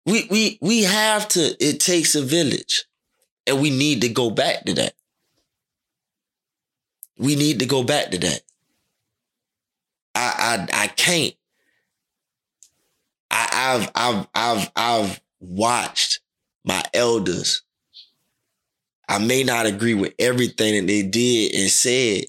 We 0.06 0.28
we 0.30 0.58
we 0.60 0.82
have 0.84 1.28
to, 1.30 1.56
it 1.60 1.80
takes 1.80 2.14
a 2.14 2.22
village. 2.22 2.84
And 3.48 3.60
we 3.60 3.70
need 3.70 4.00
to 4.00 4.08
go 4.08 4.30
back 4.30 4.64
to 4.64 4.74
that. 4.74 4.94
We 7.18 7.36
need 7.36 7.60
to 7.60 7.66
go 7.66 7.82
back 7.84 8.10
to 8.10 8.18
that. 8.18 8.42
I 10.14 10.66
I 10.72 10.82
I 10.84 10.86
can't. 10.88 11.34
I, 13.30 13.48
I've 13.52 13.90
I've 13.94 14.28
I've 14.34 14.70
I've 14.74 15.20
watched 15.40 16.15
my 16.66 16.82
elders. 16.92 17.62
I 19.08 19.18
may 19.18 19.44
not 19.44 19.66
agree 19.66 19.94
with 19.94 20.14
everything 20.18 20.74
that 20.74 20.86
they 20.92 21.02
did 21.02 21.54
and 21.54 21.70
said, 21.70 22.24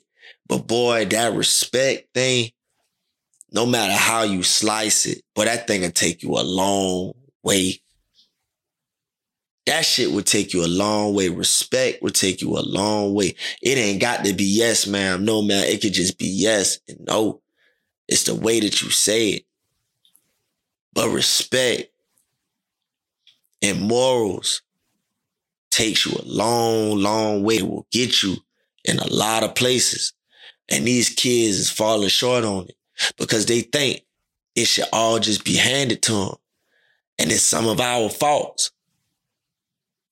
but 0.48 0.68
boy, 0.68 1.06
that 1.06 1.34
respect 1.34 2.14
thing, 2.14 2.52
no 3.52 3.66
matter 3.66 3.94
how 3.94 4.24
you 4.24 4.44
slice 4.44 5.06
it, 5.06 5.24
but 5.36 5.46
that 5.46 5.68
thing 5.68 5.82
will 5.82 5.92
take 5.92 6.22
you 6.22 6.38
a 6.38 6.44
long 6.44 7.14
way. 7.44 7.82
That 9.66 9.84
shit 9.84 10.12
would 10.12 10.26
take 10.26 10.54
you 10.54 10.64
a 10.64 10.68
long 10.68 11.14
way. 11.14 11.28
Respect 11.28 12.02
would 12.02 12.16
take 12.16 12.42
you 12.42 12.58
a 12.58 12.62
long 12.62 13.14
way. 13.14 13.36
It 13.62 13.78
ain't 13.78 14.00
got 14.00 14.24
to 14.24 14.34
be 14.34 14.46
yes, 14.46 14.88
ma'am. 14.88 15.26
No, 15.26 15.42
man. 15.42 15.66
It 15.66 15.82
could 15.82 15.94
just 15.94 16.18
be 16.18 16.28
yes 16.28 16.80
and 16.88 17.00
no. 17.06 17.42
It's 18.08 18.24
the 18.24 18.36
way 18.36 18.62
that 18.62 18.82
you 18.82 18.90
say 18.92 19.30
it. 19.30 19.46
But 20.94 21.10
respect 21.10 21.92
and 23.62 23.82
morals 23.82 24.62
takes 25.70 26.06
you 26.06 26.14
a 26.18 26.26
long, 26.26 26.98
long 26.98 27.44
way. 27.44 27.58
It 27.58 27.68
will 27.68 27.88
get 27.92 28.24
you 28.24 28.36
in 28.84 29.00
a 29.00 29.08
lot 29.08 29.44
of 29.44 29.56
places. 29.56 30.14
And 30.70 30.86
these 30.86 31.10
kids 31.10 31.58
is 31.58 31.70
falling 31.70 32.10
short 32.10 32.44
on 32.44 32.66
it 32.66 32.76
because 33.18 33.46
they 33.46 33.62
think 33.62 34.02
it 34.56 34.66
should 34.66 34.86
all 34.92 35.20
just 35.20 35.46
be 35.46 35.56
handed 35.56 36.02
to 36.04 36.14
them. 36.14 36.36
And 37.20 37.32
it's 37.32 37.44
some 37.44 37.68
of 37.68 37.80
our 37.80 38.10
faults 38.10 38.72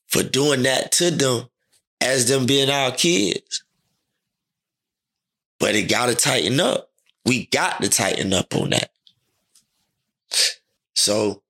for 0.08 0.24
doing 0.24 0.64
that 0.64 0.92
to 0.94 1.12
them 1.12 1.50
as 2.02 2.28
them 2.28 2.46
being 2.46 2.70
our 2.70 2.92
kids. 2.92 3.64
But 5.60 5.76
it 5.76 5.90
got 5.90 6.08
to 6.08 6.16
tighten 6.16 6.60
up. 6.60 6.92
We 7.26 7.48
got 7.48 7.82
to 7.82 7.90
tighten 7.90 8.34
up 8.34 8.56
on 8.56 8.72
that. 8.72 8.92
So 10.94 11.42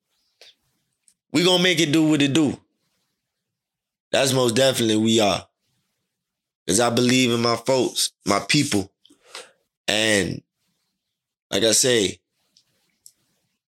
we 1.36 1.44
gonna 1.44 1.62
make 1.62 1.82
it 1.82 1.92
do 1.92 2.08
what 2.08 2.22
it 2.22 2.32
do. 2.32 2.58
That's 4.10 4.32
most 4.32 4.56
definitely 4.56 4.96
we 4.96 5.20
are. 5.20 5.46
Cause 6.66 6.80
I 6.80 6.90
believe 6.90 7.30
in 7.30 7.42
my 7.42 7.58
folks, 7.58 8.14
my 8.26 8.40
people. 8.40 8.90
And 9.86 10.42
like 11.52 11.64
I 11.64 11.74
say, 11.74 12.20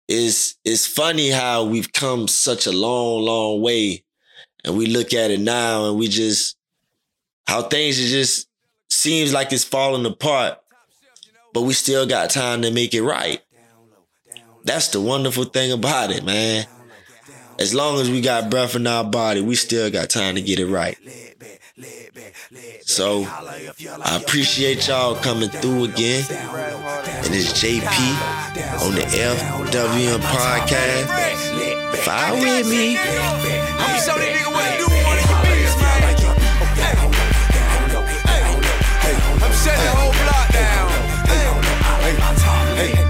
it's 0.08 0.56
it's 0.64 0.88
funny 0.88 1.30
how 1.30 1.66
we've 1.66 1.92
come 1.92 2.30
such 2.30 2.68
a 2.68 2.72
long, 2.72 3.24
long 3.24 3.62
way. 3.62 4.06
And 4.64 4.78
we 4.78 4.86
look 4.86 5.14
at 5.14 5.30
it 5.30 5.42
now 5.42 5.90
and 5.90 6.00
we 6.00 6.08
just 6.08 6.56
how 7.48 7.64
things 7.64 7.98
just 7.98 8.48
seems 8.90 9.34
like 9.34 9.52
it's 9.52 9.66
falling 9.66 10.06
apart, 10.06 10.58
but 11.54 11.64
we 11.64 11.74
still 11.74 12.08
got 12.08 12.30
time 12.30 12.62
to 12.62 12.72
make 12.72 12.94
it 12.94 13.04
right. 13.04 13.42
That's 14.64 14.88
the 14.88 15.02
wonderful 15.02 15.44
thing 15.44 15.74
about 15.74 16.12
it, 16.12 16.24
man 16.24 16.66
as 17.60 17.74
long 17.74 18.00
as 18.00 18.10
we 18.10 18.22
got 18.22 18.50
breath 18.50 18.76
in 18.76 18.88
our 18.88 19.04
body, 19.04 19.42
we 19.42 19.56
still 19.56 19.90
got 19.90 20.10
time 20.10 20.36
to 20.36 20.42
get 20.42 20.60
it 20.60 20.68
right. 20.68 20.98
So 22.82 23.26
I 23.28 24.20
appreciate 24.22 24.88
y'all 24.88 25.16
coming 25.16 25.50
through 25.50 25.86
again. 25.86 26.24
And 26.30 27.36
it's 27.36 27.52
JP 27.62 27.88
on 28.82 28.96
the 28.96 29.02
FWM 29.02 30.20
podcast. 30.20 31.08
Fire 31.98 32.34
with 32.34 32.70
me. 32.70 32.98
I'm 32.98 33.98
whole 39.96 40.12
block 40.14 40.48
down. 40.54 40.90
Hey, 42.78 42.96
here 42.96 42.96
comes 42.96 43.07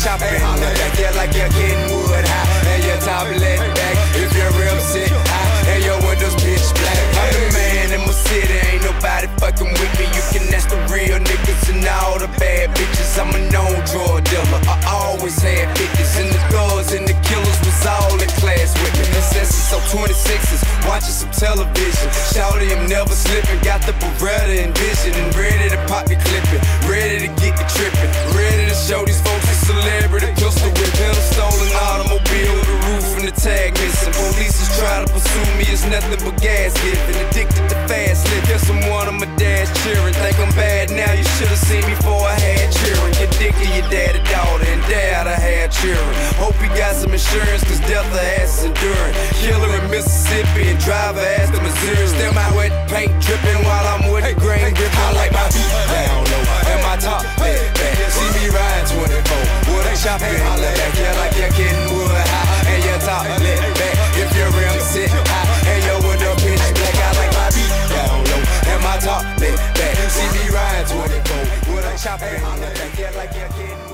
Shop 0.00 0.16
and 0.22 0.40
holler 0.40 0.72
back, 0.80 0.96
yeah, 0.96 1.12
like 1.12 1.36
you're 1.36 1.52
getting 1.52 1.92
wood 1.92 2.24
high. 2.24 2.72
And 2.72 2.80
your 2.88 2.96
top 3.04 3.28
lit 3.36 3.60
back, 3.76 3.96
if 4.16 4.32
your 4.32 4.48
rim 4.56 4.80
sit 4.80 5.12
high. 5.12 5.76
And 5.76 5.84
your 5.84 6.00
windows 6.08 6.32
pitch 6.40 6.64
black. 6.72 6.96
I'm 7.20 7.28
the 7.36 7.44
man 7.52 7.92
in 7.92 8.00
my 8.08 8.16
city, 8.16 8.56
ain't 8.64 8.80
nobody 8.80 9.28
fucking 9.36 9.68
with 9.68 9.92
me. 10.00 10.08
You 10.16 10.24
can 10.32 10.48
ask 10.56 10.72
the 10.72 10.80
real 10.88 11.20
niggas 11.20 11.68
and 11.68 11.84
all 11.84 12.16
the 12.16 12.32
bad 12.40 12.72
bitches. 12.72 13.12
I'm 13.20 13.28
a 13.28 13.40
known 13.52 13.76
drug 13.92 14.24
dealer. 14.24 14.64
I 14.72 14.80
always 14.88 15.36
had 15.36 15.68
50s 15.76 16.16
and 16.16 16.32
the 16.32 16.40
thugs 16.48 16.96
and 16.96 17.04
the 17.04 17.12
killers 17.20 17.60
Lexus 19.40 19.72
on 19.72 19.80
26s, 19.88 20.60
watching 20.84 21.16
some 21.16 21.30
television. 21.32 22.08
Shout 22.28 22.60
I'm 22.60 22.86
never 22.88 23.14
slipping. 23.16 23.56
Got 23.64 23.80
the 23.88 23.92
Beretta 23.96 24.52
and 24.52 24.76
vision, 24.76 25.16
and 25.16 25.32
ready 25.34 25.70
to 25.72 25.80
pop 25.88 26.04
the 26.04 26.16
clipping. 26.20 26.60
Ready 26.84 27.24
to 27.24 27.30
get 27.40 27.56
the 27.56 27.64
tripping. 27.72 28.12
Ready 28.36 28.68
to 28.68 28.76
show 28.76 29.00
these 29.08 29.20
folks 29.24 29.48
a 29.48 29.56
celebrity. 29.64 30.28
Pistol 30.36 30.68
with 30.76 30.92
him, 30.92 31.16
stolen 31.32 31.72
automobile, 31.88 32.58
the 32.68 32.76
roof 32.84 33.08
and 33.16 33.28
the 33.28 33.32
tag 33.32 33.72
missing. 33.80 34.12
Police 34.12 34.60
is 34.60 34.68
trying 34.76 35.06
to 35.06 35.12
pursue 35.12 35.48
me, 35.56 35.64
it's 35.72 35.88
nothing 35.88 36.20
but 36.20 36.36
gas 36.36 36.76
giving. 36.84 37.16
Addicted 37.24 37.64
to 37.72 37.76
fast 37.88 38.28
living. 38.28 38.44
There's 38.44 38.66
someone 38.68 39.08
I'm 39.08 39.24
a 39.24 39.29
dad's 39.40 39.72
cheering. 39.80 40.12
Think 40.12 40.36
I'm 40.38 40.52
bad 40.52 40.92
now, 40.92 41.12
you 41.16 41.24
should've 41.40 41.56
seen 41.56 41.80
me 41.88 41.96
before 41.96 42.28
I 42.28 42.36
had 42.36 42.68
cheering. 42.68 43.14
Your 43.16 43.32
dick 43.40 43.56
to 43.56 43.66
your 43.72 43.88
daddy 43.88 44.20
daughter, 44.28 44.68
and 44.68 44.84
dad 44.84 45.24
I 45.26 45.34
had 45.40 45.72
cheering. 45.72 46.14
Hope 46.36 46.54
you 46.60 46.68
got 46.76 46.94
some 46.94 47.16
insurance, 47.16 47.64
cause 47.64 47.80
death 47.88 48.04
of 48.04 48.20
ass 48.36 48.60
is 48.60 48.68
enduring. 48.68 49.14
Killer 49.40 49.72
in 49.80 49.84
Mississippi 49.88 50.68
and 50.68 50.78
driver 50.78 51.24
ass 51.40 51.48
to 51.48 51.58
Missouri. 51.64 52.06
Still 52.06 52.36
my 52.36 52.46
wet 52.52 52.72
paint 52.92 53.10
dripping 53.24 53.64
while 53.64 53.86
I'm 53.88 54.12
with 54.12 54.28
the 54.28 54.36
grain 54.36 54.76
gripping. 54.76 55.04
I 55.08 55.16
like 55.16 55.32
my 55.32 55.48
feet 55.48 55.72
down 55.88 56.20
low, 56.28 56.44
and 56.68 56.80
my 56.84 56.96
top 57.00 57.24
bed 57.40 57.64
back. 57.80 57.96
See 58.12 58.30
me 58.36 58.52
ride 58.52 58.84
24, 58.92 59.72
with 59.72 59.88
a 59.88 59.94
shotgun. 59.96 60.36
Holler 60.44 60.68
back, 60.68 60.92
yeah, 61.00 61.16
like 61.16 61.32
you're 61.40 61.54
getting 61.56 61.88
wood 61.96 62.12
high, 62.12 62.76
and 62.76 62.80
your 62.84 63.00
top 63.00 63.24
lit 63.40 63.60
back. 63.80 63.96
If 64.20 64.28
your 64.36 64.52
rims 64.52 64.84
sit 64.84 65.08
high. 65.08 65.49
top, 69.00 69.22
bent 69.38 69.56
back. 69.74 69.96
See 70.10 70.28
me 70.36 70.48
ride 70.54 70.86
24. 70.86 71.74
What 71.74 71.84
I 71.84 71.96
chop 71.96 72.22
it? 72.22 72.40
Holler 72.40 72.60
back, 72.60 72.98
yeah, 72.98 73.10
like 73.16 73.32
you're 73.34 73.48
yeah, 73.48 73.68
getting 73.68 73.89